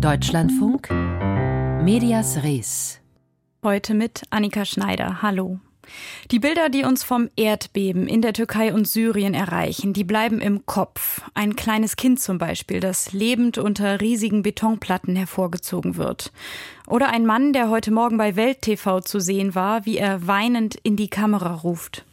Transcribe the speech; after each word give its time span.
Deutschlandfunk 0.00 0.90
Medias 1.82 2.44
Res. 2.44 3.00
Heute 3.64 3.94
mit 3.94 4.22
Annika 4.30 4.64
Schneider. 4.64 5.22
Hallo. 5.22 5.58
Die 6.30 6.38
Bilder, 6.38 6.68
die 6.68 6.84
uns 6.84 7.02
vom 7.02 7.30
Erdbeben 7.34 8.06
in 8.06 8.22
der 8.22 8.32
Türkei 8.32 8.72
und 8.72 8.86
Syrien 8.86 9.34
erreichen, 9.34 9.94
die 9.94 10.04
bleiben 10.04 10.40
im 10.40 10.66
Kopf. 10.66 11.22
Ein 11.34 11.56
kleines 11.56 11.96
Kind 11.96 12.20
zum 12.20 12.38
Beispiel, 12.38 12.78
das 12.78 13.12
lebend 13.12 13.58
unter 13.58 14.00
riesigen 14.00 14.42
Betonplatten 14.42 15.16
hervorgezogen 15.16 15.96
wird. 15.96 16.32
Oder 16.86 17.10
ein 17.10 17.26
Mann, 17.26 17.52
der 17.52 17.68
heute 17.68 17.90
Morgen 17.90 18.18
bei 18.18 18.36
Welt 18.36 18.62
TV 18.62 19.00
zu 19.00 19.18
sehen 19.18 19.56
war, 19.56 19.84
wie 19.84 19.98
er 19.98 20.28
weinend 20.28 20.76
in 20.76 20.94
die 20.94 21.08
Kamera 21.08 21.54
ruft. 21.54 22.04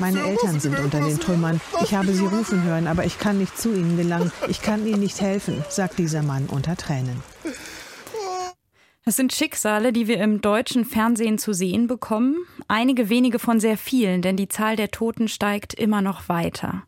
Meine 0.00 0.22
Eltern 0.22 0.60
sind 0.60 0.78
unter 0.78 1.00
den 1.00 1.20
Trümmern. 1.20 1.60
Ich 1.82 1.94
habe 1.94 2.12
sie 2.12 2.26
rufen 2.26 2.62
hören, 2.62 2.86
aber 2.86 3.04
ich 3.04 3.18
kann 3.18 3.38
nicht 3.38 3.58
zu 3.58 3.72
ihnen 3.72 3.96
gelangen. 3.96 4.32
Ich 4.48 4.62
kann 4.62 4.86
ihnen 4.86 5.00
nicht 5.00 5.20
helfen, 5.20 5.64
sagt 5.68 5.98
dieser 5.98 6.22
Mann 6.22 6.46
unter 6.46 6.76
Tränen. 6.76 7.22
Es 9.04 9.16
sind 9.16 9.32
Schicksale, 9.32 9.92
die 9.92 10.06
wir 10.06 10.20
im 10.20 10.40
deutschen 10.42 10.84
Fernsehen 10.84 11.36
zu 11.36 11.52
sehen 11.52 11.88
bekommen. 11.88 12.36
Einige 12.68 13.08
wenige 13.08 13.40
von 13.40 13.58
sehr 13.58 13.76
vielen, 13.76 14.22
denn 14.22 14.36
die 14.36 14.46
Zahl 14.46 14.76
der 14.76 14.92
Toten 14.92 15.26
steigt 15.26 15.74
immer 15.74 16.02
noch 16.02 16.28
weiter. 16.28 16.84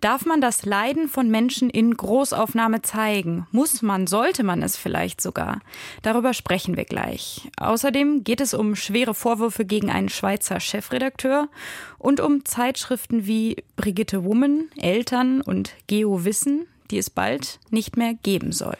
Darf 0.00 0.24
man 0.24 0.40
das 0.40 0.64
Leiden 0.64 1.06
von 1.06 1.30
Menschen 1.30 1.68
in 1.68 1.94
Großaufnahme 1.94 2.80
zeigen? 2.80 3.46
Muss 3.52 3.82
man, 3.82 4.06
sollte 4.06 4.42
man 4.42 4.62
es 4.62 4.78
vielleicht 4.78 5.20
sogar? 5.20 5.60
Darüber 6.00 6.32
sprechen 6.32 6.78
wir 6.78 6.86
gleich. 6.86 7.50
Außerdem 7.58 8.24
geht 8.24 8.40
es 8.40 8.54
um 8.54 8.74
schwere 8.74 9.12
Vorwürfe 9.12 9.66
gegen 9.66 9.90
einen 9.90 10.08
Schweizer 10.08 10.60
Chefredakteur 10.60 11.50
und 11.98 12.20
um 12.20 12.46
Zeitschriften 12.46 13.26
wie 13.26 13.56
Brigitte 13.76 14.24
Woman, 14.24 14.70
Eltern 14.78 15.42
und 15.42 15.74
Geo 15.88 16.24
Wissen, 16.24 16.66
die 16.90 16.96
es 16.96 17.10
bald 17.10 17.60
nicht 17.68 17.98
mehr 17.98 18.14
geben 18.14 18.52
soll. 18.52 18.78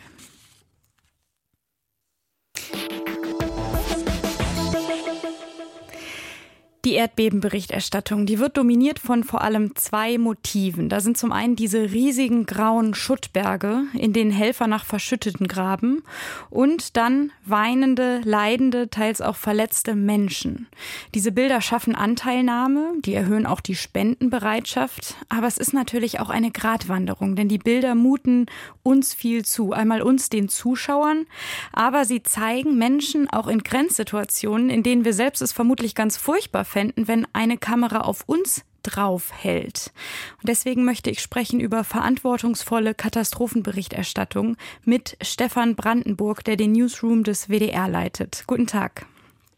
Die 6.86 6.95
Erdbebenberichterstattung, 6.95 8.24
die 8.24 8.38
wird 8.38 8.56
dominiert 8.56 8.98
von 8.98 9.23
vor 9.23 9.42
allem 9.42 9.76
zwei 9.76 10.16
Motiven. 10.16 10.88
Da 10.88 11.00
sind 11.00 11.18
zum 11.18 11.30
einen 11.30 11.54
diese 11.54 11.92
riesigen 11.92 12.46
grauen 12.46 12.95
Schuttberge, 12.95 13.82
in 13.92 14.14
denen 14.14 14.30
Helfer 14.30 14.66
nach 14.66 14.87
Verschütteten 14.87 15.46
graben 15.46 16.02
und 16.48 16.96
dann 16.96 17.32
weinende, 17.45 18.22
leidende, 18.24 18.88
teils 18.88 19.20
auch 19.20 19.37
verletzte 19.37 19.95
Menschen. 19.95 20.68
Diese 21.14 21.32
Bilder 21.32 21.60
schaffen 21.60 21.95
Anteilnahme, 21.95 22.94
die 23.04 23.12
erhöhen 23.12 23.44
auch 23.44 23.60
die 23.60 23.76
Spendenbereitschaft, 23.76 25.16
aber 25.28 25.48
es 25.48 25.59
ist 25.59 25.74
natürlich 25.74 26.18
auch 26.18 26.30
eine 26.30 26.50
Gratwanderung, 26.50 27.37
denn 27.37 27.48
die 27.48 27.59
Bilder 27.59 27.94
muten 27.94 28.46
uns 28.82 29.12
viel 29.12 29.44
zu. 29.44 29.74
Einmal 29.74 30.00
uns, 30.00 30.30
den 30.30 30.48
Zuschauern, 30.48 31.26
aber 31.74 32.06
sie 32.06 32.22
zeigen 32.22 32.78
Menschen 32.78 33.28
auch 33.28 33.48
in 33.48 33.62
Grenzsituationen, 33.62 34.70
in 34.70 34.82
denen 34.82 35.04
wir 35.04 35.12
selbst 35.12 35.42
es 35.42 35.52
vermutlich 35.52 35.94
ganz 35.94 36.16
furchtbar 36.16 36.65
fänden, 36.71 37.09
wenn 37.09 37.26
eine 37.32 37.59
Kamera 37.59 38.01
auf 38.01 38.23
uns 38.26 38.65
drauf 38.82 39.30
hält. 39.37 39.93
Und 40.38 40.49
deswegen 40.49 40.85
möchte 40.85 41.10
ich 41.10 41.21
sprechen 41.21 41.60
über 41.60 41.85
verantwortungsvolle 41.85 42.95
Katastrophenberichterstattung 42.95 44.57
mit 44.85 45.16
Stefan 45.23 45.77
Brandenburg, 45.77 46.45
der 46.45 46.57
den 46.57 46.73
Newsroom 46.73 47.24
des 47.24 47.49
WDR 47.49 47.88
leitet. 47.88 48.45
Guten 48.46 48.66
Tag. 48.66 49.07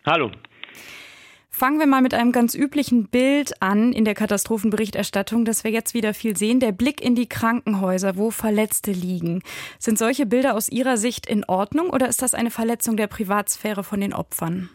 Hallo. 0.05 0.31
Fangen 1.55 1.79
wir 1.79 1.87
mal 1.87 2.01
mit 2.01 2.15
einem 2.15 2.33
ganz 2.33 2.55
üblichen 2.55 3.09
Bild 3.09 3.63
an 3.63 3.93
in 3.93 4.07
der 4.07 4.15
Katastrophenberichterstattung, 4.15 5.45
das 5.45 5.65
wir 5.65 5.71
jetzt 5.71 5.93
wieder 5.93 6.15
viel 6.15 6.37
sehen. 6.37 6.61
Der 6.61 6.73
Blick 6.73 7.03
in 7.03 7.15
die 7.15 7.29
Krankenhäuser, 7.29 8.17
wo 8.17 8.31
Verletzte 8.31 8.91
liegen. 8.91 9.43
Sind 9.79 9.99
solche 9.99 10.25
Bilder 10.25 10.55
aus 10.55 10.71
Ihrer 10.71 10.97
Sicht 10.97 11.27
in 11.27 11.45
Ordnung 11.45 11.91
oder 11.91 12.09
ist 12.09 12.23
das 12.23 12.33
eine 12.35 12.51
Verletzung 12.51 12.97
der 12.97 13.07
Privatsphäre 13.07 13.85
von 13.85 14.01
den 14.01 14.15
Opfern? 14.15 14.71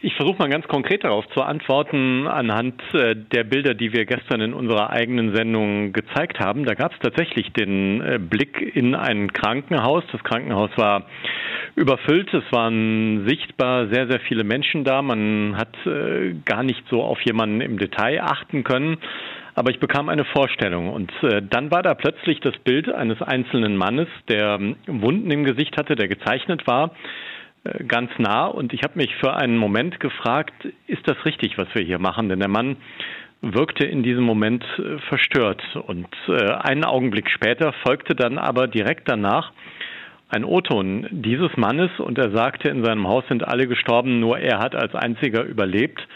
Ich 0.00 0.14
versuche 0.14 0.38
mal 0.38 0.48
ganz 0.48 0.66
konkret 0.68 1.04
darauf 1.04 1.26
zu 1.28 1.42
antworten 1.42 2.26
anhand 2.26 2.80
äh, 2.94 3.14
der 3.16 3.44
Bilder, 3.44 3.74
die 3.74 3.92
wir 3.92 4.06
gestern 4.06 4.40
in 4.40 4.54
unserer 4.54 4.90
eigenen 4.90 5.34
Sendung 5.34 5.92
gezeigt 5.92 6.40
haben. 6.40 6.64
Da 6.64 6.74
gab 6.74 6.92
es 6.92 6.98
tatsächlich 7.00 7.52
den 7.52 8.00
äh, 8.00 8.18
Blick 8.18 8.60
in 8.74 8.94
ein 8.94 9.32
Krankenhaus. 9.32 10.04
Das 10.12 10.22
Krankenhaus 10.24 10.70
war 10.76 11.06
überfüllt. 11.74 12.32
Es 12.32 12.44
waren 12.50 13.26
sichtbar 13.28 13.88
sehr, 13.88 14.06
sehr 14.08 14.20
viele 14.20 14.44
Menschen 14.44 14.84
da. 14.84 15.02
Man 15.02 15.56
hat 15.56 15.74
äh, 15.86 16.34
gar 16.44 16.62
nicht 16.62 16.82
so 16.88 17.02
auf 17.02 17.20
jemanden 17.22 17.60
im 17.60 17.78
Detail 17.78 18.22
achten 18.22 18.64
können. 18.64 18.98
Aber 19.54 19.70
ich 19.70 19.78
bekam 19.78 20.08
eine 20.08 20.24
Vorstellung 20.24 20.92
und 20.92 21.12
dann 21.22 21.70
war 21.70 21.84
da 21.84 21.94
plötzlich 21.94 22.40
das 22.40 22.58
Bild 22.64 22.92
eines 22.92 23.22
einzelnen 23.22 23.76
Mannes, 23.76 24.08
der 24.28 24.58
ähm, 24.60 24.74
Wunden 24.88 25.30
im 25.30 25.44
Gesicht 25.44 25.76
hatte, 25.76 25.94
der 25.94 26.08
gezeichnet 26.08 26.66
war 26.66 26.90
ganz 27.88 28.10
nah 28.18 28.46
und 28.46 28.72
ich 28.72 28.82
habe 28.82 28.98
mich 28.98 29.14
für 29.16 29.34
einen 29.34 29.56
Moment 29.56 30.00
gefragt, 30.00 30.52
ist 30.86 31.06
das 31.08 31.24
richtig, 31.24 31.56
was 31.56 31.68
wir 31.74 31.82
hier 31.82 31.98
machen? 31.98 32.28
Denn 32.28 32.40
der 32.40 32.48
Mann 32.48 32.76
wirkte 33.40 33.84
in 33.84 34.02
diesem 34.02 34.24
Moment 34.24 34.64
äh, 34.78 34.98
verstört 35.08 35.62
und 35.86 36.08
äh, 36.28 36.52
einen 36.52 36.84
Augenblick 36.84 37.30
später 37.30 37.72
folgte 37.86 38.14
dann 38.14 38.38
aber 38.38 38.66
direkt 38.68 39.08
danach 39.08 39.52
ein 40.30 40.44
O-Ton 40.44 41.06
dieses 41.10 41.56
Mannes 41.56 41.90
und 41.98 42.18
er 42.18 42.30
sagte, 42.30 42.68
in 42.68 42.84
seinem 42.84 43.06
Haus 43.06 43.24
sind 43.28 43.46
alle 43.46 43.66
gestorben, 43.66 44.20
nur 44.20 44.38
er 44.38 44.58
hat 44.58 44.74
als 44.74 44.94
einziger 44.94 45.44
überlebt 45.44 46.06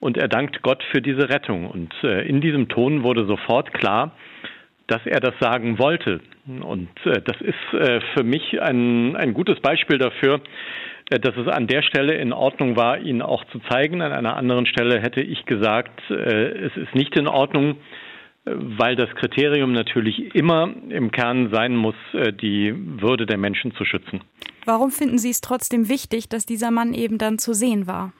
und 0.00 0.16
er 0.16 0.28
dankt 0.28 0.62
Gott 0.62 0.82
für 0.90 1.00
diese 1.00 1.28
Rettung. 1.28 1.66
Und 1.66 1.94
in 2.02 2.40
diesem 2.40 2.68
Ton 2.68 3.04
wurde 3.04 3.24
sofort 3.24 3.72
klar, 3.72 4.12
dass 4.88 5.04
er 5.04 5.20
das 5.20 5.34
sagen 5.38 5.78
wollte. 5.78 6.20
Und 6.46 6.88
äh, 7.04 7.20
das 7.22 7.40
ist 7.40 7.74
äh, 7.78 8.00
für 8.14 8.24
mich 8.24 8.60
ein, 8.60 9.14
ein 9.16 9.34
gutes 9.34 9.60
Beispiel 9.60 9.98
dafür, 9.98 10.40
äh, 11.10 11.20
dass 11.20 11.36
es 11.36 11.46
an 11.46 11.66
der 11.66 11.82
Stelle 11.82 12.14
in 12.14 12.32
Ordnung 12.32 12.76
war, 12.76 12.98
ihn 12.98 13.22
auch 13.22 13.44
zu 13.52 13.60
zeigen. 13.70 14.02
An 14.02 14.12
einer 14.12 14.36
anderen 14.36 14.66
Stelle 14.66 15.00
hätte 15.00 15.20
ich 15.20 15.44
gesagt, 15.44 16.00
äh, 16.10 16.14
es 16.14 16.76
ist 16.76 16.94
nicht 16.94 17.16
in 17.16 17.28
Ordnung, 17.28 17.76
äh, 18.46 18.52
weil 18.54 18.96
das 18.96 19.10
Kriterium 19.14 19.72
natürlich 19.72 20.34
immer 20.34 20.70
im 20.88 21.12
Kern 21.12 21.50
sein 21.52 21.76
muss, 21.76 21.96
äh, 22.14 22.32
die 22.32 22.74
Würde 22.74 23.26
der 23.26 23.38
Menschen 23.38 23.74
zu 23.74 23.84
schützen. 23.84 24.22
Warum 24.64 24.90
finden 24.90 25.18
Sie 25.18 25.30
es 25.30 25.42
trotzdem 25.42 25.88
wichtig, 25.88 26.30
dass 26.30 26.46
dieser 26.46 26.70
Mann 26.70 26.94
eben 26.94 27.18
dann 27.18 27.38
zu 27.38 27.52
sehen 27.52 27.86
war? 27.86 28.12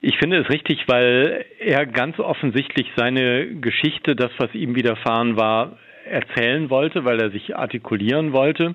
Ich 0.00 0.18
finde 0.18 0.38
es 0.38 0.48
richtig, 0.50 0.84
weil 0.86 1.44
er 1.58 1.86
ganz 1.86 2.18
offensichtlich 2.18 2.86
seine 2.96 3.46
Geschichte, 3.60 4.14
das, 4.14 4.30
was 4.38 4.54
ihm 4.54 4.74
widerfahren 4.74 5.36
war, 5.36 5.78
erzählen 6.04 6.70
wollte, 6.70 7.04
weil 7.04 7.20
er 7.20 7.30
sich 7.30 7.56
artikulieren 7.56 8.32
wollte 8.32 8.74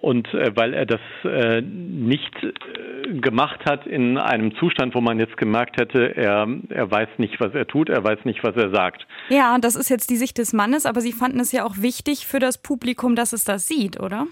und 0.00 0.32
äh, 0.34 0.54
weil 0.54 0.74
er 0.74 0.86
das 0.86 1.00
äh, 1.24 1.60
nicht 1.60 2.34
äh, 2.42 3.18
gemacht 3.20 3.60
hat 3.64 3.86
in 3.86 4.18
einem 4.18 4.54
Zustand, 4.56 4.94
wo 4.94 5.00
man 5.00 5.18
jetzt 5.18 5.36
gemerkt 5.36 5.80
hätte, 5.80 6.16
er, 6.16 6.46
er 6.68 6.90
weiß 6.90 7.08
nicht, 7.18 7.40
was 7.40 7.54
er 7.54 7.66
tut, 7.66 7.88
er 7.88 8.02
weiß 8.02 8.24
nicht, 8.24 8.42
was 8.44 8.56
er 8.56 8.70
sagt. 8.70 9.06
Ja, 9.28 9.58
das 9.58 9.76
ist 9.76 9.88
jetzt 9.88 10.10
die 10.10 10.16
Sicht 10.16 10.38
des 10.38 10.52
Mannes, 10.52 10.86
aber 10.86 11.00
Sie 11.00 11.12
fanden 11.12 11.40
es 11.40 11.52
ja 11.52 11.64
auch 11.64 11.76
wichtig 11.78 12.26
für 12.26 12.38
das 12.38 12.58
Publikum, 12.58 13.16
dass 13.16 13.32
es 13.32 13.44
das 13.44 13.66
sieht, 13.66 14.00
oder? 14.00 14.26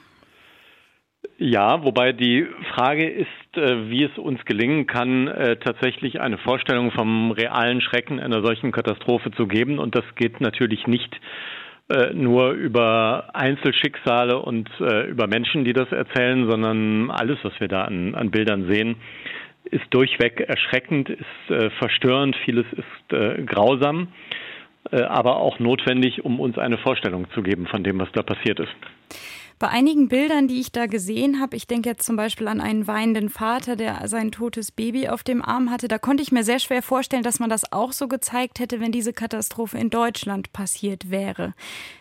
Ja, 1.39 1.85
wobei 1.85 2.13
die 2.13 2.47
Frage 2.75 3.07
ist, 3.07 3.57
äh, 3.57 3.91
wie 3.91 4.05
es 4.05 4.17
uns 4.17 4.43
gelingen 4.47 4.87
kann, 4.87 5.29
äh, 5.29 5.57
tatsächlich 5.57 6.19
eine 6.19 6.39
Vorstellung 6.39 6.93
vom 6.93 7.31
realen 7.31 7.83
Schrecken 7.83 8.21
einer 8.21 8.43
solchen 8.43 8.73
Katastrophe 8.73 9.31
zu 9.33 9.47
geben. 9.47 9.79
Und 9.79 9.95
das 9.95 10.05
geht 10.15 10.41
natürlich 10.41 10.87
nicht 10.87 11.15
äh, 11.91 12.15
nur 12.15 12.53
über 12.53 13.29
Einzelschicksale 13.35 14.39
und 14.41 14.71
über 14.81 15.27
Menschen, 15.27 15.65
die 15.65 15.75
das 15.75 15.93
erzählen, 15.93 16.49
sondern 16.51 17.11
alles, 17.11 17.39
was 17.43 17.53
wir 17.61 17.69
da 17.69 17.85
an, 17.85 18.15
an 18.15 18.31
Bildern 18.31 18.71
sehen, 18.71 18.97
ist 19.65 19.85
durchweg 19.91 20.41
erschreckend, 20.41 21.11
ist 21.11 21.73
verstörend, 21.79 22.37
vieles 22.45 22.67
ist 22.73 23.47
grausam, 23.47 24.09
aber 24.91 25.37
auch 25.37 25.59
notwendig, 25.59 26.25
um 26.25 26.39
uns 26.39 26.57
eine 26.57 26.79
Vorstellung 26.79 27.29
zu 27.33 27.43
geben 27.43 27.67
von 27.67 27.83
dem, 27.83 27.99
was 27.99 28.11
da 28.13 28.23
passiert 28.23 28.61
ist. 28.61 28.77
Bei 29.59 29.69
einigen 29.69 30.09
Bildern, 30.09 30.49
die 30.49 30.61
ich 30.61 30.71
da 30.71 30.85
gesehen 30.85 31.41
habe, 31.41 31.57
ich 31.57 31.67
denke 31.67 31.89
jetzt 31.89 32.05
zum 32.05 32.17
Beispiel 32.17 32.47
an 32.47 32.61
einen 32.61 32.87
weinenden 32.87 33.31
Vater, 33.31 33.75
der 33.75 34.07
sein 34.07 34.31
totes 34.31 34.71
Baby 34.71 35.09
auf 35.09 35.25
dem 35.25 35.43
Arm 35.43 35.71
hatte, 35.71 35.89
da 35.89 35.97
konnte 35.97 36.23
ich 36.23 36.31
mir 36.31 36.43
sehr 36.43 36.59
schwer 36.59 36.83
vorstellen, 36.83 37.23
dass 37.23 37.41
man 37.41 37.49
das 37.49 37.73
auch 37.73 37.93
so 37.93 38.07
gezeigt 38.07 38.59
hätte, 38.59 38.81
wenn 38.81 38.93
diese 38.93 39.15
Katastrophe 39.15 39.79
in 39.79 39.89
Deutschland 39.89 40.53
passiert 40.53 41.11
wäre. 41.11 41.55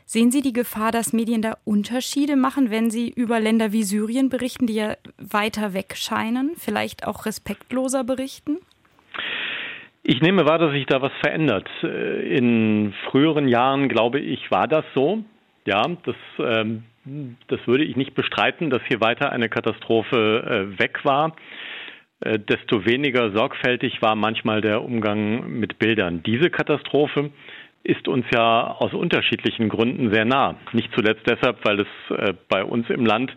Sehen 0.05 0.31
Sie 0.31 0.41
die 0.41 0.51
Gefahr, 0.51 0.91
dass 0.91 1.13
Medien 1.13 1.41
da 1.41 1.55
Unterschiede 1.63 2.35
machen, 2.35 2.71
wenn 2.71 2.91
sie 2.91 3.09
über 3.09 3.39
Länder 3.39 3.71
wie 3.71 3.83
Syrien 3.83 4.27
berichten, 4.27 4.67
die 4.67 4.75
ja 4.75 4.95
weiter 5.17 5.73
weg 5.73 5.93
scheinen, 5.95 6.51
vielleicht 6.57 7.07
auch 7.07 7.25
respektloser 7.25 8.03
berichten? 8.03 8.57
Ich 10.03 10.21
nehme 10.21 10.45
wahr, 10.45 10.59
dass 10.59 10.73
sich 10.73 10.85
da 10.87 11.01
was 11.01 11.13
verändert. 11.21 11.69
In 11.81 12.93
früheren 13.09 13.47
Jahren, 13.47 13.87
glaube 13.87 14.19
ich, 14.19 14.51
war 14.51 14.67
das 14.67 14.83
so. 14.93 15.23
Ja, 15.65 15.83
das 16.03 16.15
ähm, 16.37 16.83
das 17.47 17.59
würde 17.67 17.83
ich 17.83 17.95
nicht 17.95 18.15
bestreiten, 18.15 18.69
dass 18.69 18.81
hier 18.87 19.01
weiter 19.01 19.31
eine 19.31 19.49
Katastrophe 19.49 20.75
äh, 20.75 20.79
weg 20.79 21.03
war. 21.03 21.35
Äh, 22.19 22.39
desto 22.39 22.85
weniger 22.85 23.31
sorgfältig 23.31 24.01
war 24.01 24.15
manchmal 24.15 24.61
der 24.61 24.83
Umgang 24.83 25.59
mit 25.59 25.79
Bildern. 25.79 26.23
Diese 26.23 26.49
Katastrophe, 26.49 27.31
ist 27.85 28.07
uns 28.07 28.25
ja 28.33 28.75
aus 28.79 28.93
unterschiedlichen 28.93 29.69
Gründen 29.69 30.11
sehr 30.11 30.25
nah. 30.25 30.55
Nicht 30.73 30.89
zuletzt 30.95 31.21
deshalb, 31.29 31.63
weil 31.63 31.81
es 31.81 32.17
äh, 32.17 32.33
bei 32.49 32.63
uns 32.63 32.89
im 32.89 33.05
Land 33.05 33.31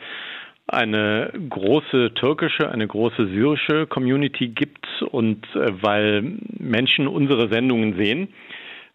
eine 0.66 1.32
große 1.48 2.14
türkische, 2.14 2.70
eine 2.70 2.86
große 2.86 3.28
syrische 3.28 3.86
Community 3.86 4.48
gibt 4.48 4.86
und 5.10 5.44
äh, 5.54 5.82
weil 5.82 6.38
Menschen 6.58 7.08
unsere 7.08 7.48
Sendungen 7.48 7.96
sehen 7.96 8.28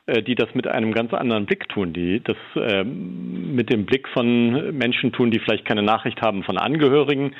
die 0.05 0.35
das 0.35 0.53
mit 0.53 0.67
einem 0.67 0.93
ganz 0.93 1.13
anderen 1.13 1.45
Blick 1.45 1.69
tun, 1.69 1.93
die 1.93 2.21
das 2.21 2.35
äh, 2.55 2.83
mit 2.83 3.71
dem 3.71 3.85
Blick 3.85 4.09
von 4.09 4.75
Menschen 4.77 5.13
tun, 5.13 5.31
die 5.31 5.39
vielleicht 5.39 5.63
keine 5.63 5.81
Nachricht 5.81 6.21
haben 6.21 6.43
von 6.43 6.57
Angehörigen, 6.57 7.33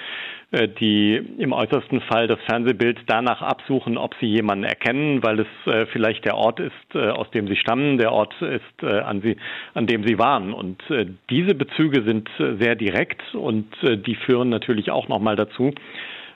äh, 0.51 0.69
die 0.69 1.15
im 1.39 1.51
äußersten 1.51 2.00
Fall 2.01 2.27
das 2.27 2.39
Fernsehbild 2.45 3.00
danach 3.07 3.42
absuchen, 3.42 3.98
ob 3.98 4.15
sie 4.21 4.27
jemanden 4.27 4.63
erkennen, 4.63 5.21
weil 5.24 5.42
es 5.42 5.48
äh, 5.65 5.88
vielleicht 5.88 6.24
der 6.24 6.38
Ort 6.38 6.62
ist, 6.62 6.95
äh, 6.95 7.10
aus 7.10 7.30
dem 7.31 7.50
sie 7.50 7.57
stammen, 7.57 7.98
der 7.98 8.13
Ort 8.13 8.33
ist, 8.42 8.81
äh, 8.81 9.00
an, 9.00 9.21
sie, 9.21 9.36
an 9.74 9.86
dem 9.86 10.07
sie 10.07 10.18
waren. 10.18 10.54
Und 10.54 10.81
diese 11.30 11.56
Bezüge 11.56 12.04
sind 12.04 12.30
sehr 12.38 12.75
direkt 12.75 13.21
und 13.33 13.68
die 13.83 14.15
führen 14.15 14.50
natürlich 14.50 14.92
auch 14.92 15.07
nochmal 15.07 15.36
dazu, 15.36 15.74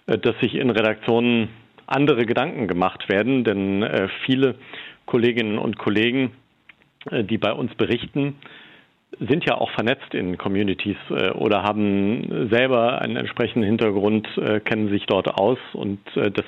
dass 0.06 0.40
sich 0.42 0.56
in 0.56 0.70
Redaktionen 0.70 1.50
andere 1.86 2.26
Gedanken 2.26 2.68
gemacht 2.68 3.10
werden, 3.10 3.44
denn 3.44 3.86
viele 4.26 4.56
Kolleginnen 5.08 5.58
und 5.58 5.80
Kollegen, 5.80 6.34
äh, 7.10 7.24
die 7.24 7.40
bei 7.40 7.52
uns 7.52 7.74
berichten, 7.74 8.36
sind 9.20 9.46
ja 9.46 9.56
auch 9.56 9.72
vernetzt 9.72 10.14
in 10.14 10.38
Communities 10.38 10.98
äh, 11.10 11.32
oder 11.32 11.64
haben 11.64 12.50
selber 12.52 13.02
einen 13.02 13.16
entsprechenden 13.16 13.64
Hintergrund, 13.64 14.28
äh, 14.38 14.60
kennen 14.60 14.90
sich 14.90 15.08
dort 15.08 15.28
aus 15.40 15.58
und 15.74 16.00
das 16.14 16.46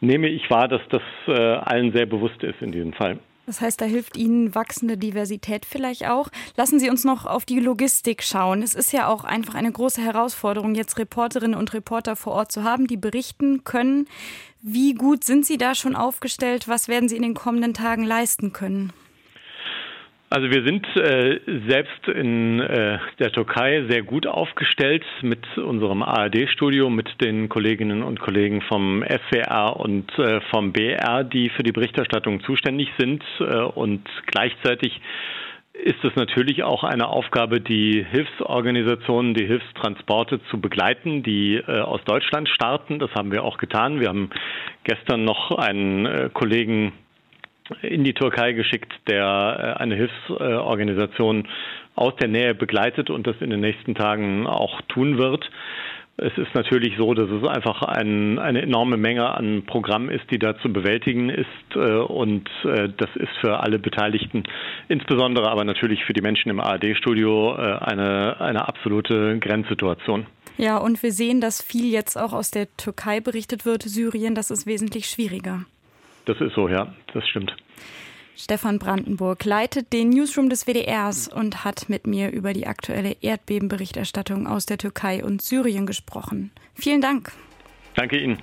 nehme 0.00 0.28
ich 0.28 0.48
wahr, 0.50 0.68
dass 0.68 0.80
das 0.88 1.02
allen 1.26 1.92
sehr 1.92 2.06
bewusst 2.06 2.42
ist 2.42 2.60
in 2.60 2.72
diesem 2.72 2.92
Fall. 2.92 3.18
Das 3.52 3.60
heißt, 3.60 3.82
da 3.82 3.84
hilft 3.84 4.16
Ihnen 4.16 4.54
wachsende 4.54 4.96
Diversität 4.96 5.66
vielleicht 5.66 6.06
auch. 6.06 6.30
Lassen 6.56 6.80
Sie 6.80 6.88
uns 6.88 7.04
noch 7.04 7.26
auf 7.26 7.44
die 7.44 7.60
Logistik 7.60 8.22
schauen. 8.22 8.62
Es 8.62 8.72
ist 8.72 8.94
ja 8.94 9.08
auch 9.08 9.24
einfach 9.24 9.54
eine 9.54 9.70
große 9.70 10.00
Herausforderung, 10.00 10.74
jetzt 10.74 10.96
Reporterinnen 10.96 11.58
und 11.58 11.74
Reporter 11.74 12.16
vor 12.16 12.32
Ort 12.32 12.50
zu 12.50 12.64
haben, 12.64 12.86
die 12.86 12.96
berichten 12.96 13.62
können. 13.62 14.08
Wie 14.62 14.94
gut 14.94 15.24
sind 15.24 15.44
Sie 15.44 15.58
da 15.58 15.74
schon 15.74 15.96
aufgestellt? 15.96 16.66
Was 16.66 16.88
werden 16.88 17.10
Sie 17.10 17.16
in 17.16 17.22
den 17.22 17.34
kommenden 17.34 17.74
Tagen 17.74 18.04
leisten 18.04 18.54
können? 18.54 18.90
Also 20.32 20.50
wir 20.50 20.64
sind 20.64 20.86
äh, 20.96 21.40
selbst 21.68 22.08
in 22.08 22.58
äh, 22.58 22.98
der 23.18 23.32
Türkei 23.32 23.84
sehr 23.86 24.02
gut 24.02 24.26
aufgestellt 24.26 25.04
mit 25.20 25.58
unserem 25.58 26.02
ARD-Studio, 26.02 26.88
mit 26.88 27.20
den 27.20 27.50
Kolleginnen 27.50 28.02
und 28.02 28.18
Kollegen 28.18 28.62
vom 28.62 29.04
SWR 29.04 29.78
und 29.78 30.10
äh, 30.18 30.40
vom 30.50 30.72
BR, 30.72 31.24
die 31.24 31.50
für 31.50 31.62
die 31.62 31.72
Berichterstattung 31.72 32.42
zuständig 32.44 32.88
sind. 32.96 33.22
Äh, 33.40 33.58
und 33.58 34.08
gleichzeitig 34.24 35.02
ist 35.74 36.02
es 36.02 36.16
natürlich 36.16 36.62
auch 36.62 36.82
eine 36.82 37.08
Aufgabe, 37.08 37.60
die 37.60 38.02
Hilfsorganisationen, 38.02 39.34
die 39.34 39.44
Hilfstransporte 39.44 40.40
zu 40.50 40.58
begleiten, 40.58 41.22
die 41.22 41.56
äh, 41.56 41.80
aus 41.80 42.02
Deutschland 42.04 42.48
starten. 42.48 42.98
Das 42.98 43.10
haben 43.14 43.32
wir 43.32 43.44
auch 43.44 43.58
getan. 43.58 44.00
Wir 44.00 44.08
haben 44.08 44.30
gestern 44.84 45.26
noch 45.26 45.50
einen 45.50 46.06
äh, 46.06 46.30
Kollegen 46.32 46.94
in 47.82 48.04
die 48.04 48.14
Türkei 48.14 48.52
geschickt, 48.52 48.92
der 49.08 49.76
äh, 49.76 49.80
eine 49.80 49.96
Hilfsorganisation 49.96 51.48
aus 51.94 52.14
der 52.16 52.28
Nähe 52.28 52.54
begleitet 52.54 53.10
und 53.10 53.26
das 53.26 53.36
in 53.40 53.50
den 53.50 53.60
nächsten 53.60 53.94
Tagen 53.94 54.46
auch 54.46 54.80
tun 54.82 55.18
wird. 55.18 55.48
Es 56.18 56.36
ist 56.36 56.54
natürlich 56.54 56.94
so, 56.98 57.14
dass 57.14 57.30
es 57.30 57.48
einfach 57.48 57.82
ein, 57.82 58.38
eine 58.38 58.60
enorme 58.62 58.96
Menge 58.96 59.30
an 59.30 59.64
Programmen 59.66 60.10
ist, 60.10 60.30
die 60.30 60.38
da 60.38 60.58
zu 60.58 60.72
bewältigen 60.72 61.30
ist. 61.30 61.46
Äh, 61.74 61.78
und 61.78 62.48
äh, 62.64 62.88
das 62.96 63.10
ist 63.16 63.32
für 63.40 63.60
alle 63.60 63.78
Beteiligten, 63.78 64.44
insbesondere 64.88 65.50
aber 65.50 65.64
natürlich 65.64 66.04
für 66.04 66.12
die 66.12 66.22
Menschen 66.22 66.50
im 66.50 66.60
ARD-Studio, 66.60 67.52
eine, 67.54 68.40
eine 68.40 68.68
absolute 68.68 69.38
Grenzsituation. 69.38 70.26
Ja, 70.58 70.76
und 70.76 71.02
wir 71.02 71.12
sehen, 71.12 71.40
dass 71.40 71.62
viel 71.62 71.90
jetzt 71.90 72.16
auch 72.16 72.32
aus 72.32 72.50
der 72.50 72.68
Türkei 72.76 73.20
berichtet 73.20 73.64
wird. 73.64 73.82
Syrien, 73.82 74.34
das 74.34 74.50
ist 74.50 74.66
wesentlich 74.66 75.06
schwieriger. 75.06 75.64
Das 76.26 76.40
ist 76.40 76.54
so, 76.54 76.68
ja, 76.68 76.94
das 77.12 77.26
stimmt. 77.28 77.54
Stefan 78.34 78.78
Brandenburg 78.78 79.44
leitet 79.44 79.92
den 79.92 80.08
Newsroom 80.08 80.48
des 80.48 80.66
WDRs 80.66 81.28
und 81.28 81.64
hat 81.64 81.88
mit 81.88 82.06
mir 82.06 82.30
über 82.30 82.52
die 82.52 82.66
aktuelle 82.66 83.16
Erdbebenberichterstattung 83.20 84.46
aus 84.46 84.66
der 84.66 84.78
Türkei 84.78 85.22
und 85.22 85.42
Syrien 85.42 85.86
gesprochen. 85.86 86.50
Vielen 86.74 87.00
Dank. 87.00 87.32
Danke 87.94 88.18
Ihnen. 88.18 88.38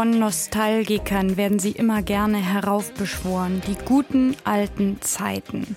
Von 0.00 0.18
Nostalgikern 0.18 1.36
werden 1.36 1.58
sie 1.58 1.72
immer 1.72 2.00
gerne 2.00 2.38
heraufbeschworen, 2.38 3.60
die 3.66 3.74
guten 3.84 4.34
alten 4.44 4.96
Zeiten. 5.02 5.76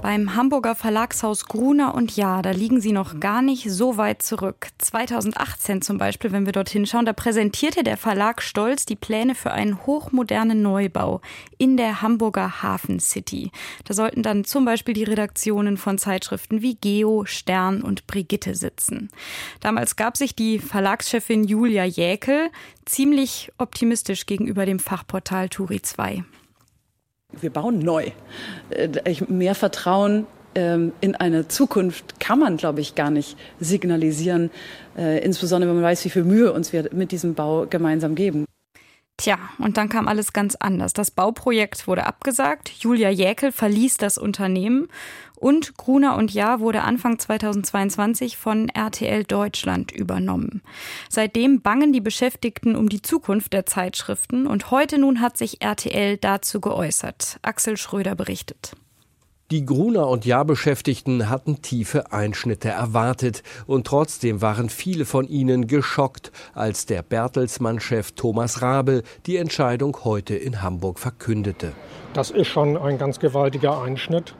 Beim 0.00 0.36
Hamburger 0.36 0.76
Verlagshaus 0.76 1.46
Gruner 1.46 1.94
und 1.94 2.14
Ja, 2.14 2.40
da 2.40 2.52
liegen 2.52 2.80
sie 2.80 2.92
noch 2.92 3.18
gar 3.18 3.42
nicht 3.42 3.68
so 3.68 3.96
weit 3.96 4.22
zurück. 4.22 4.68
2018 4.78 5.82
zum 5.82 5.98
Beispiel, 5.98 6.30
wenn 6.30 6.46
wir 6.46 6.52
dorthin 6.52 6.86
schauen, 6.86 7.04
da 7.04 7.12
präsentierte 7.12 7.82
der 7.82 7.96
Verlag 7.96 8.40
stolz 8.40 8.86
die 8.86 8.94
Pläne 8.94 9.34
für 9.34 9.50
einen 9.50 9.86
hochmodernen 9.86 10.62
Neubau 10.62 11.20
in 11.58 11.76
der 11.76 12.00
Hamburger 12.00 12.62
Hafen 12.62 13.00
City. 13.00 13.50
Da 13.84 13.94
sollten 13.94 14.22
dann 14.22 14.44
zum 14.44 14.64
Beispiel 14.64 14.94
die 14.94 15.04
Redaktionen 15.04 15.76
von 15.76 15.98
Zeitschriften 15.98 16.62
wie 16.62 16.76
Geo, 16.76 17.24
Stern 17.24 17.82
und 17.82 18.06
Brigitte 18.06 18.54
sitzen. 18.54 19.10
Damals 19.60 19.96
gab 19.96 20.16
sich 20.16 20.36
die 20.36 20.60
Verlagschefin 20.60 21.42
Julia 21.42 21.84
Jäkel 21.84 22.50
ziemlich 22.84 23.50
optimistisch 23.58 24.26
gegenüber 24.26 24.64
dem 24.64 24.78
Fachportal 24.78 25.48
Turi 25.48 25.82
2. 25.82 26.24
Wir 27.40 27.50
bauen 27.50 27.78
neu. 27.78 28.10
Äh, 28.70 28.88
mehr 29.28 29.54
Vertrauen 29.54 30.26
ähm, 30.54 30.92
in 31.00 31.14
eine 31.14 31.46
Zukunft 31.46 32.20
kann 32.20 32.38
man, 32.38 32.56
glaube 32.56 32.80
ich, 32.80 32.94
gar 32.94 33.10
nicht 33.10 33.36
signalisieren, 33.60 34.50
äh, 34.96 35.22
insbesondere 35.22 35.70
wenn 35.70 35.76
man 35.76 35.84
weiß, 35.84 36.04
wie 36.04 36.10
viel 36.10 36.24
Mühe 36.24 36.52
uns 36.52 36.72
wir 36.72 36.88
mit 36.92 37.12
diesem 37.12 37.34
Bau 37.34 37.66
gemeinsam 37.68 38.14
geben. 38.14 38.46
Tja, 39.18 39.36
und 39.58 39.76
dann 39.76 39.88
kam 39.88 40.06
alles 40.06 40.32
ganz 40.32 40.54
anders. 40.54 40.92
Das 40.92 41.10
Bauprojekt 41.10 41.88
wurde 41.88 42.06
abgesagt, 42.06 42.70
Julia 42.78 43.10
Jäkel 43.10 43.50
verließ 43.50 43.96
das 43.96 44.16
Unternehmen 44.16 44.86
und 45.34 45.76
Gruner 45.76 46.14
und 46.16 46.32
Jahr 46.32 46.60
wurde 46.60 46.82
Anfang 46.82 47.18
2022 47.18 48.36
von 48.36 48.68
RTL 48.68 49.24
Deutschland 49.24 49.90
übernommen. 49.90 50.62
Seitdem 51.08 51.62
bangen 51.62 51.92
die 51.92 52.00
Beschäftigten 52.00 52.76
um 52.76 52.88
die 52.88 53.02
Zukunft 53.02 53.52
der 53.52 53.66
Zeitschriften 53.66 54.46
und 54.46 54.70
heute 54.70 54.98
nun 54.98 55.20
hat 55.20 55.36
sich 55.36 55.62
RTL 55.62 56.16
dazu 56.16 56.60
geäußert. 56.60 57.40
Axel 57.42 57.76
Schröder 57.76 58.14
berichtet. 58.14 58.76
Die 59.50 59.64
Gruner 59.64 60.08
und 60.08 60.26
Jahr-Beschäftigten 60.26 61.30
hatten 61.30 61.62
tiefe 61.62 62.12
Einschnitte 62.12 62.68
erwartet 62.68 63.42
und 63.66 63.86
trotzdem 63.86 64.42
waren 64.42 64.68
viele 64.68 65.06
von 65.06 65.26
ihnen 65.26 65.66
geschockt, 65.66 66.32
als 66.52 66.84
der 66.84 67.00
Bertelsmann-Chef 67.00 68.12
Thomas 68.12 68.60
Rabel 68.60 69.04
die 69.24 69.38
Entscheidung 69.38 70.04
heute 70.04 70.36
in 70.36 70.60
Hamburg 70.60 70.98
verkündete. 70.98 71.72
Das 72.12 72.30
ist 72.30 72.48
schon 72.48 72.76
ein 72.76 72.98
ganz 72.98 73.20
gewaltiger 73.20 73.80
Einschnitt, 73.80 74.34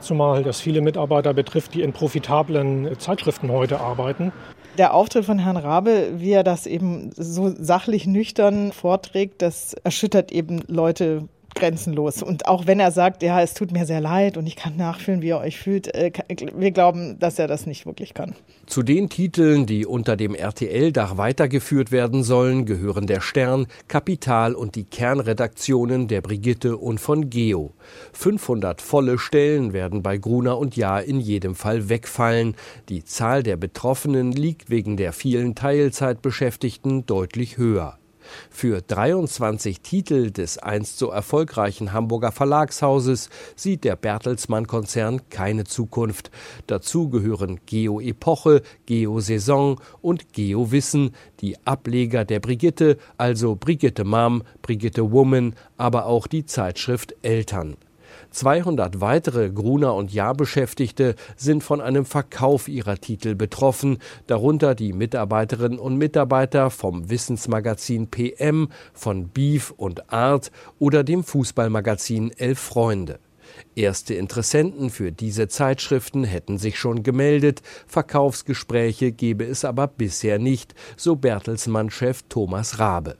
zumal 0.00 0.42
das 0.42 0.60
viele 0.60 0.80
Mitarbeiter 0.80 1.34
betrifft, 1.34 1.74
die 1.74 1.82
in 1.82 1.92
profitablen 1.92 2.98
Zeitschriften 2.98 3.52
heute 3.52 3.78
arbeiten. 3.78 4.32
Der 4.76 4.92
Auftritt 4.92 5.24
von 5.24 5.38
Herrn 5.38 5.56
Rabel, 5.56 6.18
wie 6.18 6.32
er 6.32 6.42
das 6.42 6.66
eben 6.66 7.12
so 7.14 7.54
sachlich 7.56 8.08
nüchtern 8.08 8.72
vorträgt, 8.72 9.40
das 9.40 9.74
erschüttert 9.84 10.32
eben 10.32 10.64
Leute 10.66 11.28
grenzenlos. 11.54 12.22
Und 12.22 12.46
auch 12.46 12.66
wenn 12.66 12.80
er 12.80 12.90
sagt, 12.90 13.22
ja, 13.22 13.40
es 13.42 13.54
tut 13.54 13.72
mir 13.72 13.86
sehr 13.86 14.00
leid 14.00 14.36
und 14.36 14.46
ich 14.46 14.56
kann 14.56 14.76
nachfühlen, 14.76 15.22
wie 15.22 15.30
er 15.30 15.40
euch 15.40 15.58
fühlt, 15.58 15.94
äh, 15.94 16.12
wir 16.54 16.70
glauben, 16.70 17.18
dass 17.18 17.38
er 17.38 17.48
das 17.48 17.66
nicht 17.66 17.86
wirklich 17.86 18.14
kann. 18.14 18.34
Zu 18.66 18.82
den 18.82 19.08
Titeln, 19.08 19.66
die 19.66 19.86
unter 19.86 20.16
dem 20.16 20.34
RTL-Dach 20.34 21.16
weitergeführt 21.16 21.90
werden 21.90 22.22
sollen, 22.22 22.66
gehören 22.66 23.06
der 23.06 23.20
Stern, 23.20 23.66
Kapital 23.88 24.54
und 24.54 24.74
die 24.74 24.84
Kernredaktionen 24.84 26.06
der 26.08 26.20
Brigitte 26.20 26.76
und 26.76 27.00
von 27.00 27.30
Geo. 27.30 27.72
500 28.12 28.80
volle 28.80 29.18
Stellen 29.18 29.72
werden 29.72 30.02
bei 30.02 30.18
Gruner 30.18 30.58
und 30.58 30.76
Jahr 30.76 31.02
in 31.02 31.20
jedem 31.20 31.54
Fall 31.54 31.88
wegfallen. 31.88 32.54
Die 32.88 33.04
Zahl 33.04 33.42
der 33.42 33.56
Betroffenen 33.56 34.32
liegt 34.32 34.70
wegen 34.70 34.96
der 34.96 35.12
vielen 35.12 35.54
Teilzeitbeschäftigten 35.54 37.06
deutlich 37.06 37.56
höher. 37.56 37.98
Für 38.50 38.82
23 38.82 39.80
Titel 39.80 40.30
des 40.30 40.58
einst 40.58 40.98
so 40.98 41.10
erfolgreichen 41.10 41.92
Hamburger 41.92 42.32
Verlagshauses 42.32 43.30
sieht 43.56 43.84
der 43.84 43.96
Bertelsmann-Konzern 43.96 45.28
keine 45.30 45.64
Zukunft. 45.64 46.30
Dazu 46.66 47.08
gehören 47.08 47.60
Geo 47.66 48.00
Epoche, 48.00 48.62
Geo 48.86 49.20
Saison 49.20 49.80
und 50.00 50.32
Geo 50.32 50.70
Wissen, 50.70 51.14
die 51.40 51.56
Ableger 51.64 52.24
der 52.24 52.40
Brigitte, 52.40 52.98
also 53.16 53.56
Brigitte 53.56 54.04
Mom, 54.04 54.42
Brigitte 54.62 55.12
Woman, 55.12 55.54
aber 55.76 56.06
auch 56.06 56.26
die 56.26 56.46
Zeitschrift 56.46 57.14
Eltern. 57.22 57.76
200 58.30 59.00
weitere 59.00 59.50
Gruner 59.50 59.94
und 59.94 60.12
Jahr-Beschäftigte 60.12 61.14
sind 61.36 61.62
von 61.62 61.80
einem 61.80 62.04
Verkauf 62.04 62.68
ihrer 62.68 62.96
Titel 62.96 63.34
betroffen, 63.34 63.98
darunter 64.26 64.74
die 64.74 64.92
Mitarbeiterinnen 64.92 65.78
und 65.78 65.96
Mitarbeiter 65.96 66.70
vom 66.70 67.10
Wissensmagazin 67.10 68.08
PM, 68.08 68.68
von 68.92 69.28
Beef 69.28 69.72
und 69.76 70.12
Art 70.12 70.50
oder 70.78 71.04
dem 71.04 71.24
Fußballmagazin 71.24 72.32
Elf 72.36 72.58
Freunde. 72.58 73.18
Erste 73.74 74.14
Interessenten 74.14 74.90
für 74.90 75.12
diese 75.12 75.48
Zeitschriften 75.48 76.24
hätten 76.24 76.58
sich 76.58 76.78
schon 76.78 77.02
gemeldet, 77.02 77.62
Verkaufsgespräche 77.86 79.12
gebe 79.12 79.44
es 79.44 79.64
aber 79.64 79.86
bisher 79.86 80.38
nicht, 80.38 80.74
so 80.96 81.16
Bertelsmann-Chef 81.16 82.22
Thomas 82.28 82.78
Rabe. 82.78 83.16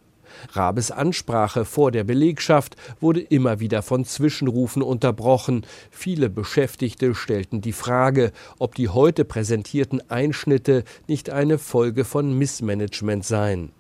Rabes 0.53 0.91
Ansprache 0.91 1.65
vor 1.65 1.91
der 1.91 2.05
Belegschaft 2.05 2.77
wurde 3.01 3.21
immer 3.21 3.61
wieder 3.61 3.83
von 3.83 4.05
Zwischenrufen 4.05 4.83
unterbrochen. 4.83 5.67
Viele 5.91 6.31
Beschäftigte 6.31 7.15
stellten 7.15 7.61
die 7.61 7.73
Frage, 7.73 8.33
ob 8.59 8.75
die 8.75 8.89
heute 8.89 9.25
präsentierten 9.25 10.03
Einschnitte 10.11 10.85
nicht 11.07 11.31
eine 11.31 11.59
Folge 11.59 12.05
von 12.05 12.37
Missmanagement 12.37 13.25
seien. 13.25 13.73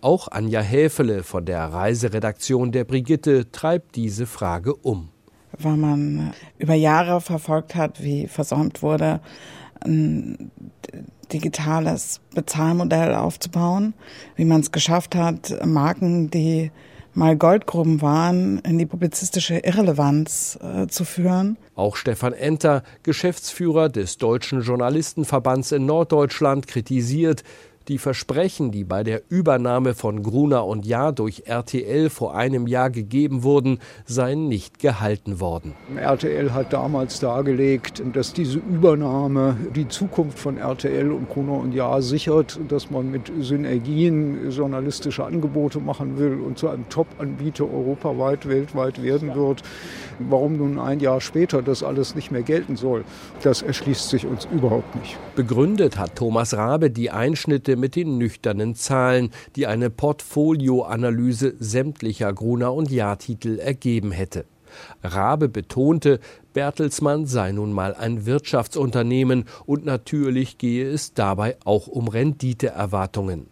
Auch 0.00 0.28
Anja 0.28 0.60
Häfele 0.60 1.22
von 1.22 1.44
der 1.44 1.64
Reiseredaktion 1.64 2.72
der 2.72 2.84
Brigitte 2.84 3.50
treibt 3.50 3.96
diese 3.96 4.26
Frage 4.26 4.74
um. 4.74 5.08
Weil 5.58 5.76
man 5.76 6.32
über 6.58 6.74
Jahre 6.74 7.20
verfolgt 7.20 7.74
hat, 7.74 8.02
wie 8.02 8.28
versäumt 8.28 8.82
wurde, 8.82 9.20
digitales 11.32 12.20
Bezahlmodell 12.34 13.14
aufzubauen, 13.14 13.94
wie 14.36 14.44
man 14.44 14.60
es 14.60 14.72
geschafft 14.72 15.14
hat, 15.14 15.54
Marken, 15.64 16.30
die 16.30 16.70
mal 17.14 17.36
Goldgruben 17.36 18.00
waren, 18.00 18.60
in 18.60 18.78
die 18.78 18.86
publizistische 18.86 19.58
Irrelevanz 19.58 20.58
äh, 20.62 20.86
zu 20.86 21.04
führen. 21.04 21.58
Auch 21.74 21.96
Stefan 21.96 22.32
Enter, 22.32 22.82
Geschäftsführer 23.02 23.88
des 23.88 24.18
Deutschen 24.18 24.62
Journalistenverbands 24.62 25.72
in 25.72 25.84
Norddeutschland, 25.84 26.66
kritisiert, 26.68 27.42
die 27.88 27.98
Versprechen, 27.98 28.70
die 28.70 28.84
bei 28.84 29.02
der 29.02 29.22
Übernahme 29.30 29.94
von 29.94 30.22
Gruner 30.22 30.66
und 30.66 30.84
Jahr 30.84 31.12
durch 31.12 31.44
RTL 31.46 32.10
vor 32.10 32.34
einem 32.34 32.66
Jahr 32.66 32.90
gegeben 32.90 33.42
wurden, 33.42 33.78
seien 34.04 34.48
nicht 34.48 34.78
gehalten 34.78 35.40
worden. 35.40 35.74
RTL 35.96 36.52
hat 36.52 36.72
damals 36.72 37.20
dargelegt, 37.20 38.02
dass 38.12 38.32
diese 38.32 38.58
Übernahme 38.58 39.56
die 39.74 39.88
Zukunft 39.88 40.38
von 40.38 40.58
RTL 40.58 41.10
und 41.10 41.28
Gruner 41.28 41.54
und 41.54 41.72
Jahr 41.72 42.02
sichert, 42.02 42.60
dass 42.68 42.90
man 42.90 43.10
mit 43.10 43.32
Synergien 43.40 44.50
journalistische 44.50 45.24
Angebote 45.24 45.80
machen 45.80 46.18
will 46.18 46.40
und 46.40 46.58
zu 46.58 46.68
einem 46.68 46.88
Top-Anbieter 46.88 47.64
europaweit, 47.64 48.48
weltweit 48.48 49.02
werden 49.02 49.34
wird. 49.34 49.62
Warum 50.18 50.56
nun 50.56 50.78
ein 50.78 51.00
Jahr 51.00 51.20
später 51.20 51.62
das 51.62 51.82
alles 51.82 52.14
nicht 52.14 52.30
mehr 52.30 52.42
gelten 52.42 52.76
soll, 52.76 53.04
das 53.42 53.62
erschließt 53.62 54.10
sich 54.10 54.26
uns 54.26 54.46
überhaupt 54.52 54.94
nicht. 54.96 55.16
Begründet 55.36 55.96
hat 55.96 56.16
Thomas 56.16 56.54
Rabe 56.54 56.90
die 56.90 57.10
Einschnitte 57.10 57.76
mit 57.78 57.96
den 57.96 58.18
nüchternen 58.18 58.74
Zahlen, 58.74 59.30
die 59.56 59.66
eine 59.66 59.90
Portfolioanalyse 59.90 61.54
sämtlicher 61.58 62.32
Gruner 62.32 62.74
und 62.74 62.90
Jahrtitel 62.90 63.58
ergeben 63.58 64.12
hätte. 64.12 64.44
Rabe 65.02 65.48
betonte, 65.48 66.20
Bertelsmann 66.52 67.26
sei 67.26 67.52
nun 67.52 67.72
mal 67.72 67.94
ein 67.94 68.26
Wirtschaftsunternehmen 68.26 69.44
und 69.64 69.84
natürlich 69.84 70.58
gehe 70.58 70.88
es 70.90 71.14
dabei 71.14 71.56
auch 71.64 71.86
um 71.86 72.08
Renditeerwartungen. 72.08 73.46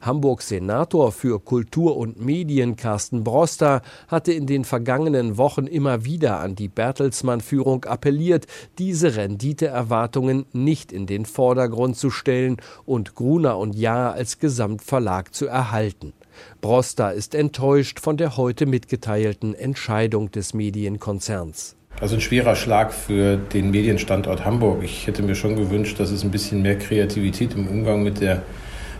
Hamburgs 0.00 0.48
Senator 0.48 1.12
für 1.12 1.40
Kultur 1.40 1.96
und 1.96 2.24
Medien 2.24 2.76
Carsten 2.76 3.24
Broster 3.24 3.82
hatte 4.08 4.32
in 4.32 4.46
den 4.46 4.64
vergangenen 4.64 5.36
Wochen 5.36 5.66
immer 5.66 6.04
wieder 6.04 6.40
an 6.40 6.54
die 6.54 6.68
Bertelsmann-Führung 6.68 7.84
appelliert, 7.84 8.46
diese 8.78 9.16
Renditeerwartungen 9.16 10.46
nicht 10.52 10.92
in 10.92 11.06
den 11.06 11.24
Vordergrund 11.24 11.96
zu 11.96 12.10
stellen 12.10 12.56
und 12.84 13.14
Gruner 13.14 13.58
und 13.58 13.74
Jahr 13.74 14.12
als 14.12 14.38
Gesamtverlag 14.38 15.34
zu 15.34 15.46
erhalten. 15.46 16.12
Broster 16.60 17.12
ist 17.12 17.34
enttäuscht 17.34 18.00
von 18.00 18.16
der 18.16 18.36
heute 18.36 18.66
mitgeteilten 18.66 19.54
Entscheidung 19.54 20.30
des 20.30 20.54
Medienkonzerns. 20.54 21.76
Also 22.00 22.14
ein 22.14 22.20
schwerer 22.20 22.54
Schlag 22.54 22.92
für 22.92 23.36
den 23.36 23.70
Medienstandort 23.72 24.44
Hamburg. 24.44 24.84
Ich 24.84 25.06
hätte 25.08 25.22
mir 25.22 25.34
schon 25.34 25.56
gewünscht, 25.56 25.98
dass 25.98 26.10
es 26.10 26.22
ein 26.22 26.30
bisschen 26.30 26.62
mehr 26.62 26.78
Kreativität 26.78 27.54
im 27.54 27.66
Umgang 27.66 28.04
mit 28.04 28.20
der 28.20 28.42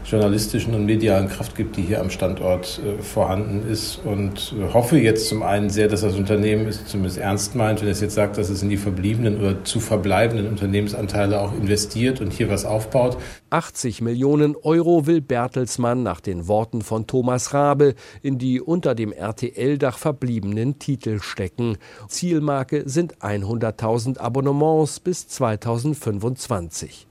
journalistischen 0.09 0.75
und 0.75 0.87
medialen 0.87 1.29
Kraft 1.29 1.55
gibt, 1.55 1.77
die 1.77 1.83
hier 1.83 2.01
am 2.01 2.11
Standort 2.11 2.81
äh, 2.85 3.03
vorhanden 3.03 3.69
ist. 3.69 4.01
Und 4.05 4.55
äh, 4.59 4.73
hoffe 4.73 4.99
jetzt 4.99 5.29
zum 5.29 5.43
einen 5.43 5.71
sehr, 5.71 5.89
dass 5.89 6.01
das 6.01 6.15
Unternehmen 6.15 6.67
es 6.67 6.87
zumindest 6.87 7.19
ernst 7.19 7.55
meint, 7.55 7.83
wenn 7.83 7.89
es 7.89 8.01
jetzt 8.01 8.15
sagt, 8.15 8.39
dass 8.39 8.49
es 8.49 8.63
in 8.63 8.71
die 8.71 8.77
verbliebenen 8.77 9.39
oder 9.39 9.65
zu 9.65 9.81
verbleibenden 9.81 10.49
Unternehmensanteile 10.49 11.41
auch 11.41 11.53
investiert 11.55 12.21
und 12.21 12.33
hier 12.33 12.49
was 12.49 12.65
aufbaut. 12.65 13.19
80 13.51 14.01
Millionen 14.01 14.57
Euro 14.57 15.07
will 15.07 15.21
Bertelsmann 15.21 16.03
nach 16.03 16.21
den 16.21 16.49
Worten 16.49 16.83
von 16.83 17.07
Thomas 17.07 17.53
Rabe 17.53 17.95
in 18.23 18.39
die 18.39 18.61
unter 18.61 18.95
dem 18.95 19.13
RTL-Dach 19.13 19.99
verbliebenen 19.99 20.79
Titel 20.79 21.21
stecken. 21.21 21.79
Zielmarke 22.09 22.89
sind 22.89 23.19
100.000 23.19 24.19
Abonnements 24.19 25.01
bis 25.01 25.29
2025. 25.29 27.08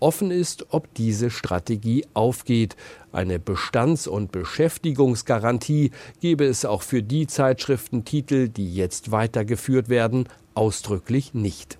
Offen 0.00 0.30
ist, 0.30 0.66
ob 0.70 0.92
diese 0.94 1.30
Strategie 1.30 2.06
aufgeht. 2.14 2.76
Eine 3.12 3.38
Bestands- 3.38 4.06
und 4.06 4.32
Beschäftigungsgarantie 4.32 5.90
gebe 6.20 6.44
es 6.44 6.64
auch 6.64 6.82
für 6.82 7.02
die 7.02 7.26
Zeitschriftentitel, 7.26 8.48
die 8.48 8.74
jetzt 8.74 9.10
weitergeführt 9.10 9.88
werden, 9.88 10.28
ausdrücklich 10.54 11.34
nicht. 11.34 11.78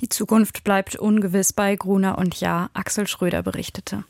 Die 0.00 0.08
Zukunft 0.08 0.64
bleibt 0.64 0.96
ungewiss 0.96 1.52
bei 1.52 1.74
Gruner 1.76 2.18
und 2.18 2.38
Ja, 2.40 2.68
Axel 2.74 3.06
Schröder 3.06 3.42
berichtete. 3.42 4.04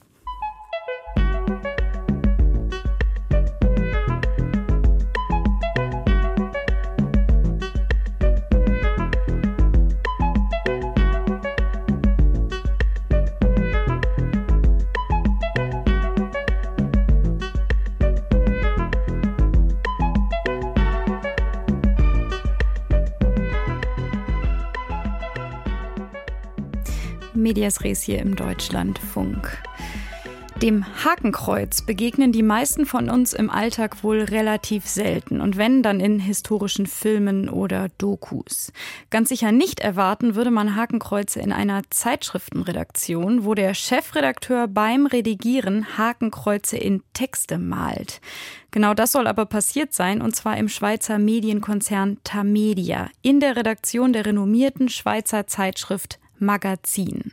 Medias 27.47 27.85
Res 27.85 28.03
hier 28.03 28.19
im 28.19 28.35
Deutschlandfunk. 28.35 29.63
Dem 30.63 30.85
Hakenkreuz 31.05 31.83
begegnen 31.83 32.33
die 32.33 32.43
meisten 32.43 32.87
von 32.87 33.09
uns 33.09 33.35
im 33.35 33.51
Alltag 33.51 34.03
wohl 34.03 34.23
relativ 34.23 34.89
selten 34.89 35.41
und 35.41 35.57
wenn 35.57 35.81
dann 35.85 36.01
in 36.01 36.19
historischen 36.19 36.87
Filmen 36.87 37.49
oder 37.49 37.87
Dokus. 37.99 38.73
Ganz 39.11 39.29
sicher 39.29 39.53
nicht 39.53 39.79
erwarten 39.79 40.35
würde 40.35 40.51
man 40.51 40.75
Hakenkreuze 40.75 41.39
in 41.39 41.53
einer 41.53 41.83
Zeitschriftenredaktion, 41.89 43.45
wo 43.45 43.55
der 43.55 43.75
Chefredakteur 43.75 44.67
beim 44.67 45.07
Redigieren 45.07 45.97
Hakenkreuze 45.97 46.79
in 46.79 47.05
Texte 47.13 47.59
malt. 47.59 48.21
Genau 48.73 48.93
das 48.93 49.13
soll 49.13 49.29
aber 49.29 49.47
passiert 49.47 49.93
sein, 49.93 50.21
und 50.21 50.35
zwar 50.35 50.57
im 50.57 50.69
Schweizer 50.69 51.19
Medienkonzern 51.19 52.19
Tamedia, 52.25 53.09
in 53.23 53.39
der 53.39 53.55
Redaktion 53.55 54.13
der 54.13 54.27
renommierten 54.27 54.89
Schweizer 54.89 55.47
Zeitschrift 55.47 56.19
Magazin. 56.39 57.33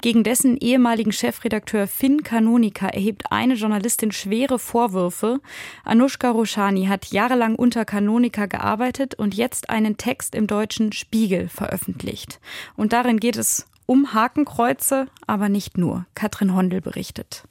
Gegen 0.00 0.24
dessen 0.24 0.56
ehemaligen 0.56 1.12
Chefredakteur 1.12 1.86
Finn 1.86 2.22
Kanonika 2.22 2.88
erhebt 2.88 3.30
eine 3.30 3.54
Journalistin 3.54 4.12
schwere 4.12 4.58
Vorwürfe. 4.58 5.40
Anushka 5.84 6.30
Roshani 6.30 6.86
hat 6.86 7.06
jahrelang 7.06 7.54
unter 7.54 7.84
Kanonika 7.84 8.46
gearbeitet 8.46 9.14
und 9.14 9.34
jetzt 9.34 9.70
einen 9.70 9.96
Text 9.96 10.34
im 10.34 10.46
deutschen 10.46 10.92
Spiegel 10.92 11.48
veröffentlicht. 11.48 12.40
Und 12.76 12.92
darin 12.92 13.18
geht 13.18 13.36
es 13.36 13.66
um 13.86 14.12
Hakenkreuze, 14.12 15.08
aber 15.26 15.48
nicht 15.48 15.78
nur. 15.78 16.04
Katrin 16.14 16.54
Hondel 16.54 16.82
berichtet. 16.82 17.47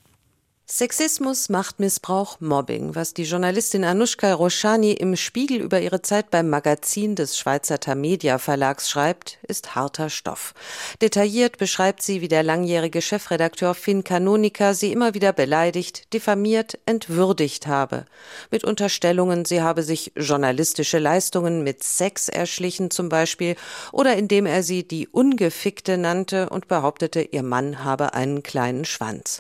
Sexismus, 0.70 1.48
Machtmissbrauch, 1.48 2.42
Mobbing. 2.42 2.94
Was 2.94 3.14
die 3.14 3.24
Journalistin 3.24 3.86
Anushka 3.86 4.34
Roshani 4.34 4.92
im 4.92 5.16
Spiegel 5.16 5.62
über 5.62 5.80
ihre 5.80 6.02
Zeit 6.02 6.30
beim 6.30 6.50
Magazin 6.50 7.16
des 7.16 7.38
Schweizer 7.38 7.80
Tamedia 7.80 8.38
Verlags 8.38 8.90
schreibt, 8.90 9.40
ist 9.48 9.76
harter 9.76 10.10
Stoff. 10.10 10.54
Detailliert 11.02 11.58
beschreibt 11.58 12.04
sie, 12.04 12.20
wie 12.20 12.28
der 12.28 12.44
langjährige 12.44 13.02
Chefredakteur 13.02 13.76
Finn 13.76 14.04
Kanonika 14.04 14.74
sie 14.74 14.92
immer 14.92 15.14
wieder 15.14 15.32
beleidigt, 15.32 16.14
diffamiert, 16.14 16.78
entwürdigt 16.86 17.68
habe. 17.68 18.04
Mit 18.52 18.66
Unterstellungen, 18.66 19.46
sie 19.46 19.62
habe 19.62 19.84
sich 19.84 20.12
journalistische 20.18 21.00
Leistungen 21.00 21.64
mit 21.64 21.82
Sex 21.82 22.28
erschlichen 22.28 22.92
zum 22.92 23.08
Beispiel 23.08 23.56
oder 23.94 24.18
indem 24.18 24.46
er 24.46 24.64
sie 24.64 24.86
die 24.86 25.08
Ungefickte 25.08 25.98
nannte 25.98 26.50
und 26.50 26.68
behauptete, 26.68 27.22
ihr 27.22 27.44
Mann 27.44 27.86
habe 27.86 28.14
einen 28.14 28.44
kleinen 28.44 28.84
Schwanz. 28.84 29.40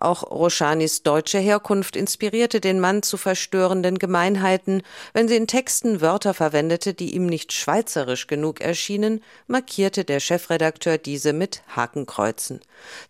Auch 0.00 0.22
Roshani 0.22 0.61
Schanis 0.62 1.02
deutsche 1.02 1.40
Herkunft 1.40 1.96
inspirierte 1.96 2.60
den 2.60 2.78
Mann 2.78 3.02
zu 3.02 3.16
verstörenden 3.16 3.98
Gemeinheiten. 3.98 4.84
Wenn 5.12 5.26
sie 5.26 5.34
in 5.34 5.48
Texten 5.48 6.00
Wörter 6.00 6.34
verwendete, 6.34 6.94
die 6.94 7.16
ihm 7.16 7.26
nicht 7.26 7.52
schweizerisch 7.52 8.28
genug 8.28 8.60
erschienen, 8.60 9.24
markierte 9.48 10.04
der 10.04 10.20
Chefredakteur 10.20 10.98
diese 10.98 11.32
mit 11.32 11.64
Hakenkreuzen. 11.74 12.60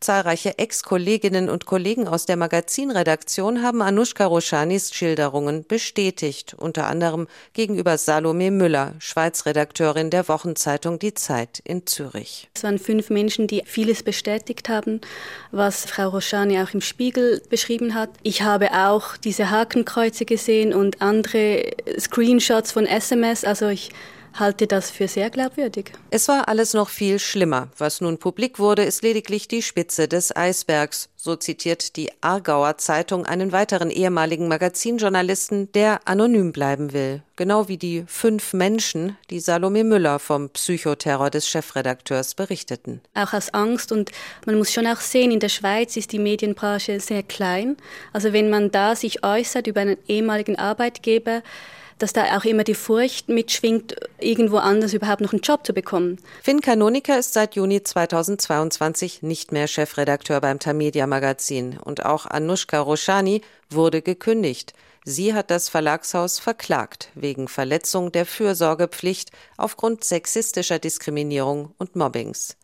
Zahlreiche 0.01 0.59
Ex-Kolleginnen 0.59 1.51
und 1.51 1.67
Kollegen 1.67 2.09
aus 2.09 2.25
der 2.25 2.39
Magazinredaktion 2.39 3.63
haben 3.63 3.83
Anushka 3.83 4.25
Roschanis 4.25 4.95
Schilderungen 4.95 5.67
bestätigt, 5.67 6.55
unter 6.59 6.87
anderem 6.87 7.29
gegenüber 7.53 7.99
Salome 7.99 8.51
Müller, 8.51 8.95
Schweizredakteurin 8.99 10.09
der 10.09 10.27
Wochenzeitung 10.27 10.99
Die 10.99 11.13
Zeit 11.13 11.61
in 11.65 11.87
Zürich. 11.87 12.49
Es 12.55 12.65
waren 12.65 12.79
fünf 12.79 13.11
Menschen, 13.11 13.47
die 13.47 13.63
vieles 13.67 14.03
bestätigt 14.03 14.71
haben, 14.71 15.03
was 15.51 15.85
Frau 15.85 16.09
Roschani 16.09 16.59
auch 16.59 16.73
im 16.73 16.81
Spiegel 16.81 17.42
beschrieben 17.49 17.95
hat. 17.95 18.11
Ich 18.23 18.43
habe 18.43 18.73
auch 18.73 19.17
diese 19.17 19.51
Hakenkreuze 19.51 20.25
gesehen 20.25 20.73
und 20.75 21.03
andere 21.03 21.71
Screenshots 21.99 22.73
von 22.73 22.87
SMS. 22.87 23.45
Also 23.45 23.69
ich 23.69 23.91
halte 24.35 24.67
das 24.67 24.91
für 24.91 25.09
sehr 25.09 25.31
glaubwürdig. 25.31 25.93
Es 26.11 26.29
war 26.29 26.49
alles 26.49 26.75
noch 26.75 26.89
viel 26.89 27.19
schlimmer. 27.19 27.69
Was 27.79 28.01
nun 28.01 28.19
publik 28.19 28.59
wurde, 28.59 28.83
ist 28.85 29.03
lediglich 29.03 29.49
die 29.49 29.63
Spitze 29.63 30.09
des 30.09 30.35
Eisbergs. 30.35 31.09
So 31.17 31.37
zitiert 31.37 31.97
die 31.97 32.11
Aargauer 32.21 32.79
Zeitung 32.79 33.27
einen 33.27 33.53
weiteren 33.53 33.91
ehemaligen 33.91 34.49
Magazinjournalisten, 34.49 35.71
der 35.71 36.01
anonym 36.07 36.53
bleiben 36.53 36.93
will. 36.93 37.23
Genau 37.37 37.69
wie 37.69 37.79
die 37.79 38.05
fünf 38.09 38.53
Menschen, 38.53 39.17
die 39.31 39.39
Salome 39.39 39.85
Müller 39.85 40.19
vom 40.19 40.51
Psychoterror 40.51 41.31
des 41.31 41.49
Chefredakteurs 41.49 42.35
berichteten. 42.35 43.01
Auch 43.15 43.33
aus 43.33 43.55
Angst 43.55 43.93
und 43.93 44.11
man 44.47 44.59
muss 44.59 44.73
schon 44.73 44.87
auch 44.87 45.01
sehen, 45.01 45.31
in 45.31 45.41
der 45.41 45.49
Schweiz 45.49 45.97
ist 45.97 46.13
die 46.13 46.19
Medienbranche 46.19 46.99
sehr 46.99 47.23
klein. 47.23 47.77
Also 48.13 48.33
wenn 48.33 48.51
man 48.51 48.71
da 48.71 48.97
sich 48.97 49.25
äußert 49.25 49.69
über 49.69 49.81
einen 49.81 49.99
ehemaligen 50.09 50.57
Arbeitgeber, 50.57 51.43
dass 52.03 52.13
da 52.13 52.37
auch 52.37 52.45
immer 52.45 52.65
die 52.65 52.75
Furcht 52.75 53.29
mitschwingt, 53.29 53.95
irgendwo 54.19 54.57
anders 54.57 54.93
überhaupt 54.93 55.21
noch 55.21 55.33
einen 55.33 55.43
Job 55.43 55.65
zu 55.65 55.73
bekommen. 55.73 56.19
Finn 56.43 56.61
Kanonika 56.61 57.15
ist 57.15 57.33
seit 57.33 57.55
Juni 57.55 57.81
2022 57.81 59.23
nicht 59.23 59.53
mehr 59.53 59.69
Chefredakteur 59.69 60.41
beim 60.41 60.59
Tamedia 60.59 61.07
Magazin 61.07 61.79
und 61.79 62.05
auch 62.05 62.27
Anushka 62.27 62.81
Roshani 62.81 63.43
wurde 63.71 64.03
gekündigt. 64.03 64.73
Sie 65.05 65.33
hat 65.33 65.53
das 65.53 65.69
Verlagshaus 65.69 66.41
verklagt 66.41 67.11
wegen 67.15 67.47
Verletzung 67.47 68.11
der 68.11 68.27
Fürsorgepflicht 68.27 69.31
aufgrund 69.57 70.03
sexistischer 70.03 70.81
Diskriminierung 70.81 71.73
und 71.79 71.95
Mobbings. 71.95 72.57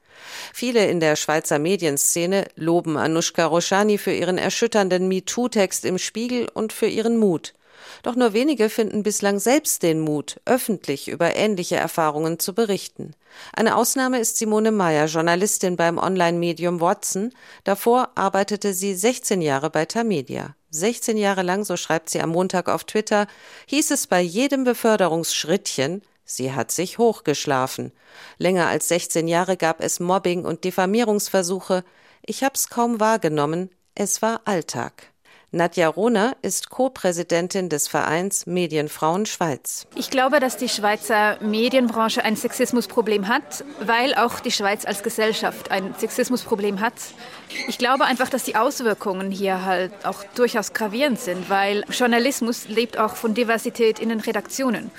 Viele 0.52 0.86
in 0.86 0.98
der 0.98 1.14
Schweizer 1.14 1.60
Medienszene 1.60 2.48
loben 2.56 2.96
Anushka 2.96 3.46
Roshani 3.46 3.98
für 3.98 4.12
ihren 4.12 4.38
erschütternden 4.38 5.06
MeToo-Text 5.06 5.84
im 5.84 5.98
Spiegel 5.98 6.48
und 6.52 6.72
für 6.72 6.86
ihren 6.88 7.18
Mut. 7.18 7.54
Doch 8.02 8.16
nur 8.16 8.32
wenige 8.32 8.68
finden 8.68 9.02
bislang 9.02 9.38
selbst 9.38 9.82
den 9.82 10.00
Mut, 10.00 10.40
öffentlich 10.44 11.08
über 11.08 11.36
ähnliche 11.36 11.76
Erfahrungen 11.76 12.38
zu 12.38 12.54
berichten. 12.54 13.14
Eine 13.52 13.76
Ausnahme 13.76 14.18
ist 14.18 14.36
Simone 14.36 14.72
Meyer, 14.72 15.06
Journalistin 15.06 15.76
beim 15.76 15.98
Online-Medium 15.98 16.80
Watson. 16.80 17.32
Davor 17.64 18.10
arbeitete 18.14 18.74
sie 18.74 18.94
16 18.94 19.42
Jahre 19.42 19.70
bei 19.70 19.84
Tamedia. 19.84 20.54
16 20.70 21.16
Jahre 21.16 21.42
lang, 21.42 21.64
so 21.64 21.76
schreibt 21.76 22.10
sie 22.10 22.20
am 22.20 22.30
Montag 22.30 22.68
auf 22.68 22.84
Twitter, 22.84 23.26
hieß 23.66 23.90
es 23.90 24.06
bei 24.06 24.20
jedem 24.20 24.64
Beförderungsschrittchen, 24.64 26.02
sie 26.24 26.52
hat 26.52 26.70
sich 26.70 26.98
hochgeschlafen. 26.98 27.92
Länger 28.36 28.66
als 28.66 28.88
16 28.88 29.28
Jahre 29.28 29.56
gab 29.56 29.80
es 29.82 29.98
Mobbing 29.98 30.44
und 30.44 30.64
Diffamierungsversuche. 30.64 31.84
Ich 32.24 32.44
hab's 32.44 32.68
kaum 32.68 33.00
wahrgenommen, 33.00 33.70
es 33.94 34.20
war 34.20 34.42
Alltag. 34.44 35.10
Nadja 35.50 35.88
Rohner 35.88 36.36
ist 36.42 36.68
Co-Präsidentin 36.68 37.70
des 37.70 37.88
Vereins 37.88 38.44
Medienfrauen 38.44 39.24
Schweiz. 39.24 39.86
Ich 39.94 40.10
glaube, 40.10 40.40
dass 40.40 40.58
die 40.58 40.68
Schweizer 40.68 41.38
Medienbranche 41.40 42.22
ein 42.22 42.36
Sexismusproblem 42.36 43.28
hat, 43.28 43.64
weil 43.80 44.14
auch 44.14 44.40
die 44.40 44.50
Schweiz 44.50 44.84
als 44.84 45.02
Gesellschaft 45.02 45.70
ein 45.70 45.94
Sexismusproblem 45.96 46.80
hat. 46.80 46.92
Ich 47.66 47.78
glaube 47.78 48.04
einfach, 48.04 48.28
dass 48.28 48.44
die 48.44 48.56
Auswirkungen 48.56 49.30
hier 49.30 49.64
halt 49.64 49.92
auch 50.04 50.22
durchaus 50.34 50.74
gravierend 50.74 51.18
sind, 51.18 51.48
weil 51.48 51.82
Journalismus 51.90 52.68
lebt 52.68 52.98
auch 52.98 53.16
von 53.16 53.32
Diversität 53.32 54.00
in 54.00 54.10
den 54.10 54.20
Redaktionen. 54.20 54.90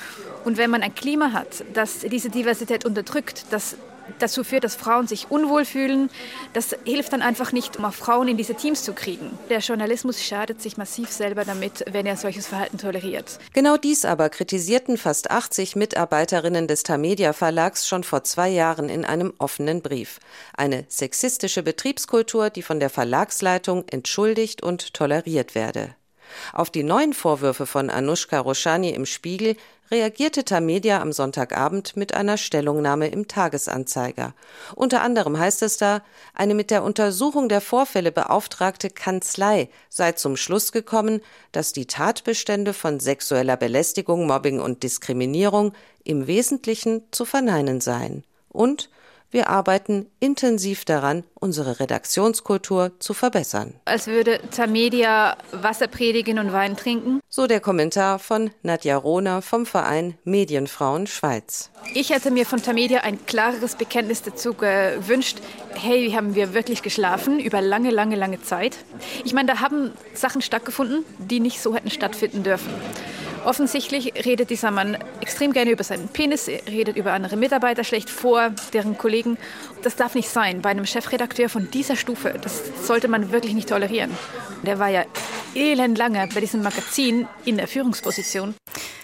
Und 0.45 0.57
wenn 0.57 0.71
man 0.71 0.81
ein 0.81 0.95
Klima 0.95 1.31
hat, 1.31 1.63
das 1.73 1.99
diese 1.99 2.31
Diversität 2.31 2.85
unterdrückt, 2.85 3.45
das 3.51 3.75
dazu 4.19 4.43
führt, 4.43 4.63
dass 4.63 4.75
Frauen 4.75 5.07
sich 5.07 5.29
unwohl 5.29 5.65
fühlen. 5.65 6.09
Das 6.53 6.75
hilft 6.85 7.13
dann 7.13 7.21
einfach 7.21 7.51
nicht, 7.51 7.77
um 7.77 7.85
auch 7.85 7.93
Frauen 7.93 8.27
in 8.27 8.37
diese 8.37 8.55
Teams 8.55 8.83
zu 8.83 8.93
kriegen. 8.93 9.37
Der 9.49 9.59
Journalismus 9.59 10.23
schadet 10.23 10.61
sich 10.61 10.77
massiv 10.77 11.11
selber 11.11 11.45
damit, 11.45 11.85
wenn 11.91 12.05
er 12.05 12.17
solches 12.17 12.47
Verhalten 12.47 12.77
toleriert. 12.77 13.39
Genau 13.53 13.77
dies 13.77 14.05
aber 14.05 14.29
kritisierten 14.29 14.97
fast 14.97 15.31
80 15.31 15.75
Mitarbeiterinnen 15.75 16.67
des 16.67 16.83
Tamedia 16.83 17.33
Verlags 17.33 17.87
schon 17.87 18.03
vor 18.03 18.23
zwei 18.23 18.49
Jahren 18.49 18.89
in 18.89 19.05
einem 19.05 19.33
offenen 19.37 19.81
Brief. 19.81 20.19
Eine 20.55 20.85
sexistische 20.87 21.63
Betriebskultur, 21.63 22.49
die 22.49 22.63
von 22.63 22.79
der 22.79 22.89
Verlagsleitung 22.89 23.85
entschuldigt 23.89 24.63
und 24.63 24.93
toleriert 24.93 25.55
werde. 25.55 25.95
Auf 26.53 26.69
die 26.69 26.83
neuen 26.83 27.13
Vorwürfe 27.13 27.65
von 27.65 27.89
Anushka 27.89 28.39
Roshani 28.39 28.91
im 28.91 29.05
Spiegel 29.05 29.55
reagierte 29.91 30.45
Tamedia 30.45 31.01
am 31.01 31.11
Sonntagabend 31.11 31.97
mit 31.97 32.13
einer 32.13 32.37
Stellungnahme 32.37 33.07
im 33.07 33.27
Tagesanzeiger. 33.27 34.33
Unter 34.75 35.01
anderem 35.01 35.37
heißt 35.37 35.63
es 35.63 35.77
da, 35.77 36.01
eine 36.33 36.53
mit 36.53 36.71
der 36.71 36.83
Untersuchung 36.83 37.49
der 37.49 37.61
Vorfälle 37.61 38.11
beauftragte 38.11 38.89
Kanzlei 38.89 39.69
sei 39.89 40.11
zum 40.11 40.37
Schluss 40.37 40.71
gekommen, 40.71 41.21
dass 41.51 41.73
die 41.73 41.87
Tatbestände 41.87 42.73
von 42.73 42.99
sexueller 42.99 43.57
Belästigung, 43.57 44.27
Mobbing 44.27 44.59
und 44.59 44.83
Diskriminierung 44.83 45.73
im 46.03 46.27
Wesentlichen 46.27 47.03
zu 47.11 47.25
verneinen 47.25 47.81
seien. 47.81 48.23
Und 48.49 48.89
wir 49.31 49.49
arbeiten 49.49 50.07
intensiv 50.19 50.85
daran, 50.85 51.23
unsere 51.35 51.79
Redaktionskultur 51.79 52.91
zu 52.99 53.13
verbessern. 53.13 53.75
Als 53.85 54.07
würde 54.07 54.39
Tamedia 54.49 55.37
Wasser 55.51 55.87
predigen 55.87 56.39
und 56.39 56.51
Wein 56.51 56.75
trinken. 56.75 57.19
So 57.29 57.45
der 57.45 57.59
Kommentar 57.59 58.19
von 58.19 58.51
Nadja 58.63 58.97
Rohner 58.97 59.41
vom 59.41 59.65
Verein 59.65 60.17
Medienfrauen 60.23 61.07
Schweiz. 61.07 61.69
Ich 61.93 62.09
hätte 62.09 62.31
mir 62.31 62.45
von 62.45 62.61
Tamedia 62.61 63.01
ein 63.01 63.25
klareres 63.25 63.75
Bekenntnis 63.75 64.23
dazu 64.23 64.53
gewünscht. 64.53 65.37
Hey, 65.75 66.11
haben 66.11 66.33
wir 66.33 66.53
wirklich 66.53 66.81
geschlafen 66.81 67.39
über 67.39 67.61
lange, 67.61 67.91
lange, 67.91 68.15
lange 68.15 68.41
Zeit? 68.41 68.77
Ich 69.23 69.33
meine, 69.33 69.53
da 69.53 69.59
haben 69.59 69.91
Sachen 70.13 70.41
stattgefunden, 70.41 71.05
die 71.19 71.39
nicht 71.39 71.61
so 71.61 71.75
hätten 71.75 71.91
stattfinden 71.91 72.43
dürfen. 72.43 72.69
Offensichtlich 73.45 74.13
redet 74.25 74.49
dieser 74.49 74.71
Mann 74.71 74.97
extrem 75.21 75.53
gerne 75.53 75.71
über 75.71 75.83
seinen 75.83 76.07
Penis, 76.07 76.47
redet 76.47 76.97
über 76.97 77.13
andere 77.13 77.37
Mitarbeiter 77.37 77.83
schlecht 77.83 78.09
vor, 78.09 78.51
deren 78.73 78.97
Kollegen. 78.97 79.37
Das 79.81 79.95
darf 79.95 80.15
nicht 80.15 80.29
sein 80.29 80.61
bei 80.61 80.69
einem 80.69 80.85
Chefredakteur 80.85 81.49
von 81.49 81.71
dieser 81.71 81.95
Stufe. 81.95 82.35
Das 82.41 82.63
sollte 82.85 83.07
man 83.07 83.31
wirklich 83.31 83.53
nicht 83.53 83.69
tolerieren. 83.69 84.11
Der 84.63 84.79
war 84.79 84.89
ja 84.89 85.05
elendlange 85.55 86.27
bei 86.33 86.41
diesem 86.41 86.61
Magazin 86.61 87.27
in 87.45 87.57
der 87.57 87.67
Führungsposition. 87.67 88.55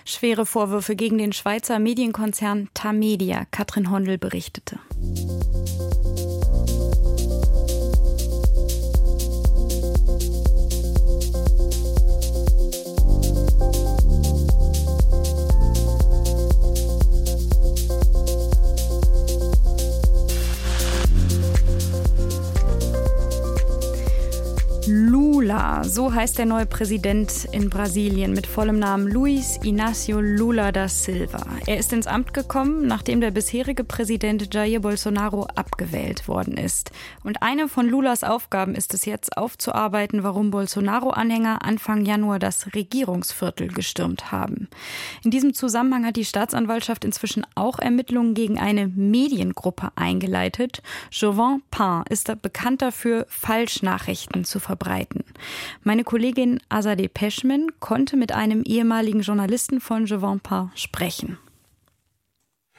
Schwere 0.05 0.45
Vorwürfe 0.45 0.95
gegen 0.95 1.17
den 1.17 1.33
Schweizer 1.33 1.79
Medienkonzern 1.79 2.69
Tamedia, 2.73 3.45
Katrin 3.51 3.89
Hondel 3.89 4.17
berichtete. 4.17 4.79
Lu 24.87 25.24
so 25.83 26.11
heißt 26.11 26.39
der 26.39 26.47
neue 26.47 26.65
Präsident 26.65 27.47
in 27.51 27.69
Brasilien 27.69 28.33
mit 28.33 28.47
vollem 28.47 28.79
Namen 28.79 29.07
Luiz 29.07 29.59
Inácio 29.61 30.19
Lula 30.19 30.71
da 30.71 30.87
Silva. 30.87 31.45
Er 31.67 31.77
ist 31.77 31.93
ins 31.93 32.07
Amt 32.07 32.33
gekommen, 32.33 32.87
nachdem 32.87 33.21
der 33.21 33.29
bisherige 33.29 33.83
Präsident 33.83 34.51
Jair 34.51 34.79
Bolsonaro 34.79 35.43
abgewählt 35.55 36.27
worden 36.27 36.57
ist. 36.57 36.89
Und 37.23 37.43
eine 37.43 37.67
von 37.67 37.87
Lulas 37.87 38.23
Aufgaben 38.23 38.73
ist 38.73 38.95
es 38.95 39.05
jetzt 39.05 39.37
aufzuarbeiten, 39.37 40.23
warum 40.23 40.49
Bolsonaro-Anhänger 40.49 41.63
Anfang 41.63 42.05
Januar 42.05 42.39
das 42.39 42.73
Regierungsviertel 42.73 43.67
gestürmt 43.67 44.31
haben. 44.31 44.67
In 45.23 45.29
diesem 45.29 45.53
Zusammenhang 45.53 46.07
hat 46.07 46.15
die 46.15 46.25
Staatsanwaltschaft 46.25 47.05
inzwischen 47.05 47.45
auch 47.53 47.77
Ermittlungen 47.77 48.33
gegen 48.33 48.57
eine 48.57 48.87
Mediengruppe 48.87 49.89
eingeleitet. 49.95 50.81
Jovan 51.11 51.61
Pain 51.69 52.03
ist 52.09 52.31
bekannt 52.41 52.81
dafür, 52.81 53.27
Falschnachrichten 53.29 54.43
zu 54.43 54.59
verbreiten. 54.59 55.23
Meine 55.83 56.03
Kollegin 56.03 56.59
Azadeh 56.69 57.07
Peschman 57.07 57.67
konnte 57.79 58.17
mit 58.17 58.31
einem 58.31 58.63
ehemaligen 58.63 59.21
Journalisten 59.21 59.79
von 59.79 60.05
Je 60.05 60.17
Pain 60.41 60.71
sprechen. 60.75 61.37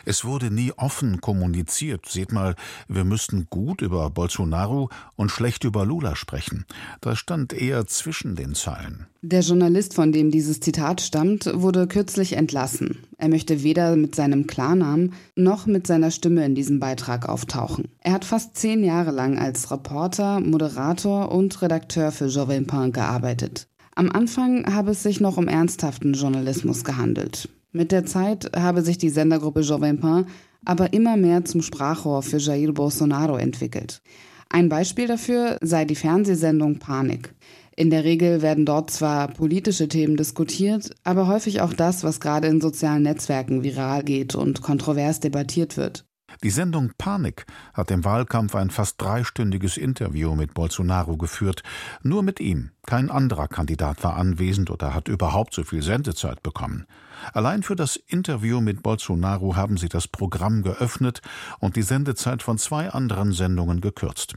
Es 0.08 0.24
wurde 0.24 0.52
nie 0.52 0.72
offen 0.76 1.20
kommuniziert. 1.20 2.06
Seht 2.06 2.30
mal, 2.30 2.54
wir 2.86 3.04
müssten 3.04 3.48
gut 3.50 3.82
über 3.82 4.08
Bolsonaro 4.08 4.88
und 5.16 5.32
schlecht 5.32 5.64
über 5.64 5.84
Lula 5.84 6.14
sprechen. 6.14 6.64
Das 7.00 7.18
stand 7.18 7.52
eher 7.52 7.88
zwischen 7.88 8.36
den 8.36 8.54
Zeilen. 8.54 9.06
Der 9.22 9.40
Journalist, 9.40 9.94
von 9.94 10.12
dem 10.12 10.30
dieses 10.30 10.60
Zitat 10.60 11.00
stammt, 11.00 11.50
wurde 11.52 11.88
kürzlich 11.88 12.34
entlassen. 12.34 12.98
Er 13.18 13.28
möchte 13.28 13.64
weder 13.64 13.96
mit 13.96 14.14
seinem 14.14 14.46
Klarnamen 14.46 15.14
noch 15.34 15.66
mit 15.66 15.88
seiner 15.88 16.12
Stimme 16.12 16.46
in 16.46 16.54
diesem 16.54 16.78
Beitrag 16.78 17.28
auftauchen. 17.28 17.88
Er 17.98 18.12
hat 18.12 18.24
fast 18.24 18.56
zehn 18.56 18.84
Jahre 18.84 19.10
lang 19.10 19.36
als 19.38 19.72
Reporter, 19.72 20.38
Moderator 20.38 21.32
und 21.32 21.60
Redakteur 21.62 22.12
für 22.12 22.26
Jovin 22.26 22.68
Pain 22.68 22.92
gearbeitet. 22.92 23.66
Am 23.96 24.12
Anfang 24.12 24.72
habe 24.72 24.92
es 24.92 25.02
sich 25.02 25.18
noch 25.18 25.36
um 25.36 25.48
ernsthaften 25.48 26.12
Journalismus 26.12 26.84
gehandelt. 26.84 27.48
Mit 27.76 27.92
der 27.92 28.06
Zeit 28.06 28.50
habe 28.56 28.80
sich 28.80 28.96
die 28.96 29.10
Sendergruppe 29.10 29.60
Jovem 29.60 30.00
Pain 30.00 30.24
aber 30.64 30.94
immer 30.94 31.18
mehr 31.18 31.44
zum 31.44 31.60
Sprachrohr 31.60 32.22
für 32.22 32.38
Jair 32.38 32.72
Bolsonaro 32.72 33.36
entwickelt. 33.36 34.00
Ein 34.48 34.70
Beispiel 34.70 35.06
dafür 35.06 35.58
sei 35.60 35.84
die 35.84 35.94
Fernsehsendung 35.94 36.78
Panik. 36.78 37.34
In 37.76 37.90
der 37.90 38.04
Regel 38.04 38.40
werden 38.40 38.64
dort 38.64 38.90
zwar 38.90 39.28
politische 39.28 39.88
Themen 39.88 40.16
diskutiert, 40.16 40.90
aber 41.04 41.26
häufig 41.26 41.60
auch 41.60 41.74
das, 41.74 42.02
was 42.02 42.18
gerade 42.18 42.48
in 42.48 42.62
sozialen 42.62 43.02
Netzwerken 43.02 43.62
viral 43.62 44.02
geht 44.04 44.34
und 44.34 44.62
kontrovers 44.62 45.20
debattiert 45.20 45.76
wird. 45.76 46.06
Die 46.42 46.50
Sendung 46.50 46.92
Panik 46.96 47.44
hat 47.74 47.90
im 47.90 48.06
Wahlkampf 48.06 48.54
ein 48.54 48.70
fast 48.70 49.00
dreistündiges 49.02 49.76
Interview 49.76 50.34
mit 50.34 50.54
Bolsonaro 50.54 51.18
geführt. 51.18 51.62
Nur 52.02 52.22
mit 52.22 52.40
ihm. 52.40 52.70
Kein 52.86 53.10
anderer 53.10 53.48
Kandidat 53.48 54.02
war 54.02 54.16
anwesend 54.16 54.70
oder 54.70 54.94
hat 54.94 55.08
überhaupt 55.08 55.52
so 55.52 55.62
viel 55.62 55.82
Sendezeit 55.82 56.42
bekommen. 56.42 56.86
Allein 57.32 57.62
für 57.62 57.76
das 57.76 57.96
Interview 57.96 58.60
mit 58.60 58.82
Bolsonaro 58.82 59.56
haben 59.56 59.76
sie 59.76 59.88
das 59.88 60.08
Programm 60.08 60.62
geöffnet 60.62 61.22
und 61.58 61.76
die 61.76 61.82
Sendezeit 61.82 62.42
von 62.42 62.58
zwei 62.58 62.90
anderen 62.90 63.32
Sendungen 63.32 63.80
gekürzt. 63.80 64.34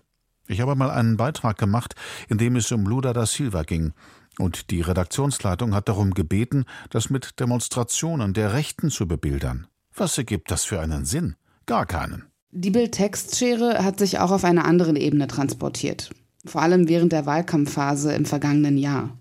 Ich 0.48 0.62
habe 0.62 0.76
mal 0.76 0.90
einen 0.90 1.16
Beitrag 1.16 1.58
gemacht, 1.58 1.96
in 2.28 2.38
dem 2.38 2.56
es 2.56 2.72
um 2.72 2.86
Lula 2.86 3.14
da 3.14 3.26
Silva 3.26 3.64
ging. 3.64 3.94
Und 4.40 4.72
die 4.72 4.82
Redaktionsleitung 4.82 5.76
hat 5.76 5.90
darum 5.90 6.14
gebeten, 6.14 6.66
das 6.90 7.10
mit 7.10 7.40
Demonstrationen 7.40 8.34
der 8.34 8.54
Rechten 8.54 8.90
zu 8.90 9.08
bebildern. 9.08 9.68
Was 9.96 10.18
ergibt 10.18 10.50
das 10.50 10.64
für 10.64 10.80
einen 10.80 11.06
Sinn? 11.06 11.36
Gar 11.66 11.86
keinen. 11.86 12.26
Die 12.52 12.72
Bild-Textschere 12.72 13.84
hat 13.84 14.00
sich 14.00 14.18
auch 14.18 14.32
auf 14.32 14.44
einer 14.44 14.66
anderen 14.66 14.96
Ebene 14.96 15.28
transportiert. 15.28 16.10
Vor 16.46 16.62
allem 16.62 16.88
während 16.88 17.12
der 17.12 17.28
Wahlkampfphase 17.28 18.14
im 18.14 18.26
vergangenen 18.26 18.78
Jahr. 18.78 19.16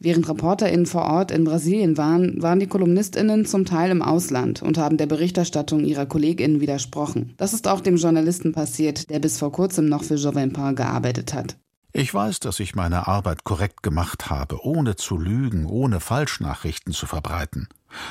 Während 0.00 0.28
ReporterInnen 0.28 0.86
vor 0.86 1.06
Ort 1.06 1.32
in 1.32 1.42
Brasilien 1.42 1.96
waren, 1.96 2.40
waren 2.40 2.60
die 2.60 2.68
KolumnistInnen 2.68 3.44
zum 3.46 3.64
Teil 3.64 3.90
im 3.90 4.00
Ausland 4.00 4.62
und 4.62 4.78
haben 4.78 4.96
der 4.96 5.06
Berichterstattung 5.06 5.84
ihrer 5.84 6.06
KollegInnen 6.06 6.60
widersprochen. 6.60 7.34
Das 7.36 7.52
ist 7.52 7.66
auch 7.66 7.80
dem 7.80 7.96
Journalisten 7.96 8.52
passiert, 8.52 9.10
der 9.10 9.18
bis 9.18 9.38
vor 9.38 9.50
kurzem 9.50 9.86
noch 9.86 10.04
für 10.04 10.14
Jovin 10.14 10.52
Pain 10.52 10.76
gearbeitet 10.76 11.34
hat. 11.34 11.56
Ich 11.92 12.12
weiß, 12.12 12.40
dass 12.40 12.60
ich 12.60 12.74
meine 12.74 13.08
Arbeit 13.08 13.44
korrekt 13.44 13.82
gemacht 13.82 14.28
habe, 14.28 14.64
ohne 14.64 14.96
zu 14.96 15.16
lügen, 15.16 15.64
ohne 15.64 16.00
Falschnachrichten 16.00 16.92
zu 16.92 17.06
verbreiten. 17.06 17.68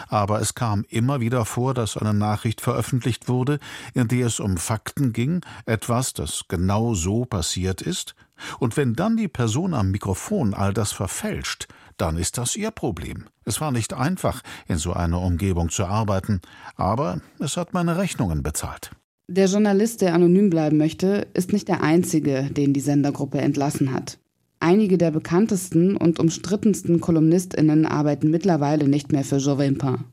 Aber 0.08 0.42
es 0.42 0.56
kam 0.56 0.84
immer 0.90 1.20
wieder 1.20 1.46
vor, 1.46 1.76
dass 1.76 1.96
eine 1.96 2.14
Nachricht 2.14 2.62
veröffentlicht 2.62 3.28
wurde, 3.28 3.60
in 3.94 4.08
der 4.08 4.26
es 4.26 4.40
um 4.40 4.58
Fakten 4.58 5.14
ging, 5.14 5.42
etwas, 5.68 6.14
das 6.14 6.46
genau 6.48 6.96
so 6.96 7.26
passiert 7.26 7.82
ist, 7.84 8.16
und 8.60 8.78
wenn 8.78 8.94
dann 8.94 9.18
die 9.18 9.28
Person 9.28 9.74
am 9.74 9.92
Mikrofon 9.92 10.54
all 10.54 10.74
das 10.74 10.92
verfälscht, 10.92 11.68
dann 11.98 12.18
ist 12.18 12.38
das 12.38 12.56
ihr 12.56 12.72
Problem. 12.72 13.26
Es 13.46 13.62
war 13.62 13.72
nicht 13.72 13.94
einfach, 13.94 14.42
in 14.68 14.78
so 14.78 14.94
einer 14.94 15.22
Umgebung 15.22 15.70
zu 15.70 15.86
arbeiten, 15.86 16.42
aber 16.76 17.20
es 17.40 17.58
hat 17.58 17.74
meine 17.74 17.98
Rechnungen 17.98 18.44
bezahlt. 18.44 18.92
Der 19.30 19.48
Journalist, 19.48 20.00
der 20.02 20.14
anonym 20.14 20.50
bleiben 20.50 20.78
möchte, 20.78 21.28
ist 21.34 21.52
nicht 21.52 21.68
der 21.68 21.84
einzige, 21.84 22.44
den 22.44 22.74
die 22.74 22.80
Sendergruppe 22.80 23.40
entlassen 23.40 23.94
hat. 23.94 24.20
Einige 24.62 24.98
der 24.98 25.12
bekanntesten 25.12 25.98
und 25.98 26.18
umstrittensten 26.18 27.02
KolumnistInnen 27.02 27.86
arbeiten 27.86 28.32
mittlerweile 28.32 28.88
nicht 28.88 29.12
mehr 29.12 29.26
für 29.26 29.38
Jovem 29.38 29.78
Pan. 29.78 30.06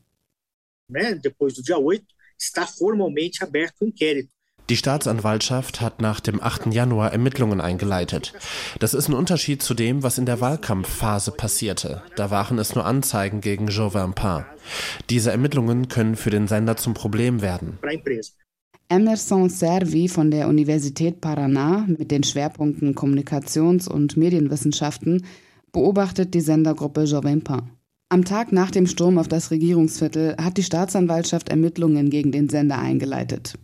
Die 4.69 4.77
Staatsanwaltschaft 4.77 5.79
hat 5.79 6.01
nach 6.01 6.19
dem 6.19 6.41
8. 6.41 6.73
Januar 6.73 7.13
Ermittlungen 7.13 7.61
eingeleitet. 7.61 8.33
Das 8.79 8.93
ist 8.93 9.07
ein 9.07 9.13
Unterschied 9.13 9.61
zu 9.61 9.73
dem, 9.75 10.03
was 10.03 10.17
in 10.17 10.25
der 10.25 10.41
Wahlkampfphase 10.41 11.31
passierte. 11.31 12.03
Da 12.17 12.31
waren 12.31 12.59
es 12.59 12.75
nur 12.75 12.85
Anzeigen 12.85 13.39
gegen 13.41 13.67
Jovin 13.67 14.13
Pan. 14.13 14.45
Diese 15.09 15.31
Ermittlungen 15.31 15.87
können 15.87 16.17
für 16.17 16.31
den 16.31 16.47
Sender 16.47 16.75
zum 16.75 16.93
Problem 16.93 17.41
werden. 17.41 17.79
Emerson 18.87 19.49
Servi 19.49 20.07
von 20.07 20.29
der 20.29 20.47
Universität 20.47 21.19
Paraná 21.19 21.85
mit 21.87 22.11
den 22.11 22.21
Schwerpunkten 22.21 22.93
Kommunikations- 22.93 23.87
und 23.87 24.15
Medienwissenschaften 24.15 25.25
beobachtet 25.71 26.35
die 26.35 26.41
Sendergruppe 26.41 27.05
Jovem 27.05 27.41
Pan. 27.41 27.71
Am 28.09 28.23
Tag 28.23 28.51
nach 28.51 28.69
dem 28.69 28.85
Sturm 28.85 29.17
auf 29.17 29.27
das 29.27 29.49
Regierungsviertel 29.49 30.35
hat 30.39 30.57
die 30.57 30.63
Staatsanwaltschaft 30.63 31.49
Ermittlungen 31.49 32.11
gegen 32.11 32.31
den 32.31 32.47
Sender 32.47 32.77
eingeleitet. 32.77 33.55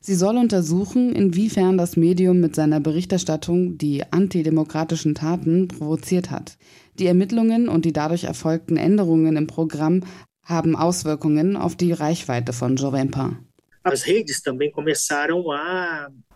Sie 0.00 0.16
soll 0.16 0.36
untersuchen, 0.36 1.14
inwiefern 1.14 1.78
das 1.78 1.96
Medium 1.96 2.40
mit 2.40 2.56
seiner 2.56 2.80
Berichterstattung 2.80 3.78
die 3.78 4.02
antidemokratischen 4.12 5.14
Taten 5.14 5.68
provoziert 5.68 6.32
hat. 6.32 6.58
Die 6.98 7.06
Ermittlungen 7.06 7.68
und 7.68 7.84
die 7.84 7.92
dadurch 7.92 8.24
erfolgten 8.24 8.76
Änderungen 8.76 9.36
im 9.36 9.46
Programm 9.46 10.00
haben 10.42 10.74
Auswirkungen 10.74 11.56
auf 11.56 11.76
die 11.76 11.92
Reichweite 11.92 12.52
von 12.52 12.74
Jovem 12.74 13.12
Pan. 13.12 13.38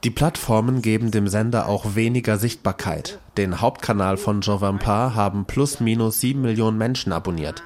Die 0.05 0.11
Plattformen 0.11 0.83
geben 0.83 1.11
dem 1.11 1.29
Sender 1.29 1.67
auch 1.67 1.95
weniger 1.95 2.37
Sichtbarkeit. 2.37 3.19
Den 3.39 3.63
Hauptkanal 3.63 4.19
von 4.19 4.43
Jovampa 4.43 5.15
haben 5.15 5.47
plus 5.47 5.81
minus 5.81 6.21
sieben 6.21 6.43
Millionen 6.43 6.77
Menschen 6.77 7.11
abonniert. 7.11 7.63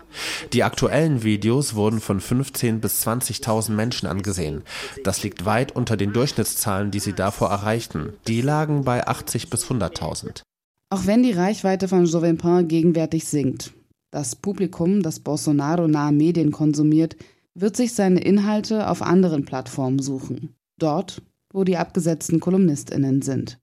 Die 0.53 0.63
aktuellen 0.63 1.25
Videos 1.25 1.75
wurden 1.75 2.01
von 2.01 2.21
15 2.21 2.81
bis 2.81 3.05
20.000 3.07 3.73
Menschen 3.73 4.07
angesehen. 4.07 4.63
Das 5.03 5.25
liegt 5.25 5.45
weit 5.47 5.73
unter 5.73 5.97
den 5.97 6.13
Durchschnittszahlen, 6.13 6.93
die 6.93 7.01
sie 7.01 7.15
davor 7.15 7.51
erreichten. 7.51 8.13
Die 8.29 8.41
lagen 8.41 8.85
bei 8.85 9.07
80 9.07 9.51
bis 9.51 9.65
100.000. 9.67 10.43
Auch 10.91 11.07
wenn 11.07 11.25
die 11.25 11.33
Reichweite 11.33 11.89
von 11.89 12.05
Jovempin 12.05 12.69
gegenwärtig 12.69 13.25
sinkt, 13.25 13.73
das 14.13 14.37
Publikum, 14.37 15.03
das 15.03 15.21
Bolsonaro-nahe 15.21 16.13
Medien 16.13 16.53
konsumiert, 16.53 17.17
wird 17.55 17.77
sich 17.77 17.95
seine 17.95 18.21
Inhalte 18.21 18.89
auf 18.89 19.03
anderen 19.03 19.45
Plattformen 19.45 20.01
suchen. 20.01 20.55
Dort, 20.79 21.23
wo 21.53 21.65
die 21.65 21.77
abgesetzten 21.77 22.41
KolumnistInnen 22.41 23.23
sind. 23.23 23.59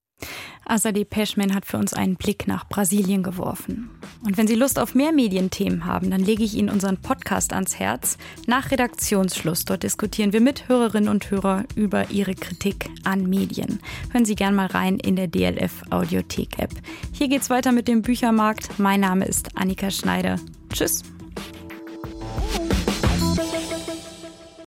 Azadeh 0.65 1.05
Peschman 1.05 1.55
hat 1.55 1.65
für 1.65 1.77
uns 1.77 1.93
einen 1.93 2.15
Blick 2.15 2.47
nach 2.47 2.67
Brasilien 2.67 3.23
geworfen. 3.23 3.89
Und 4.23 4.37
wenn 4.37 4.47
Sie 4.47 4.55
Lust 4.55 4.77
auf 4.77 4.93
mehr 4.93 5.11
Medienthemen 5.11 5.85
haben, 5.85 6.11
dann 6.11 6.21
lege 6.21 6.43
ich 6.43 6.55
Ihnen 6.55 6.69
unseren 6.69 6.97
Podcast 6.97 7.53
ans 7.53 7.79
Herz. 7.79 8.17
Nach 8.45 8.69
Redaktionsschluss, 8.69 9.65
dort 9.65 9.83
diskutieren 9.83 10.31
wir 10.31 10.41
mit 10.41 10.69
Hörerinnen 10.69 11.09
und 11.09 11.31
Hörern 11.31 11.65
über 11.75 12.11
ihre 12.11 12.35
Kritik 12.35 12.89
an 13.03 13.27
Medien. 13.27 13.79
Hören 14.11 14.25
Sie 14.25 14.35
gern 14.35 14.53
mal 14.53 14.67
rein 14.67 14.99
in 14.99 15.15
der 15.15 15.27
DLF 15.27 15.83
Audiothek 15.89 16.59
App. 16.59 16.73
Hier 17.13 17.29
geht's 17.29 17.49
weiter 17.49 17.71
mit 17.71 17.87
dem 17.87 18.03
Büchermarkt. 18.03 18.77
Mein 18.77 18.99
Name 18.99 19.25
ist 19.25 19.57
Annika 19.57 19.89
Schneider. 19.89 20.35
Tschüss. 20.71 21.03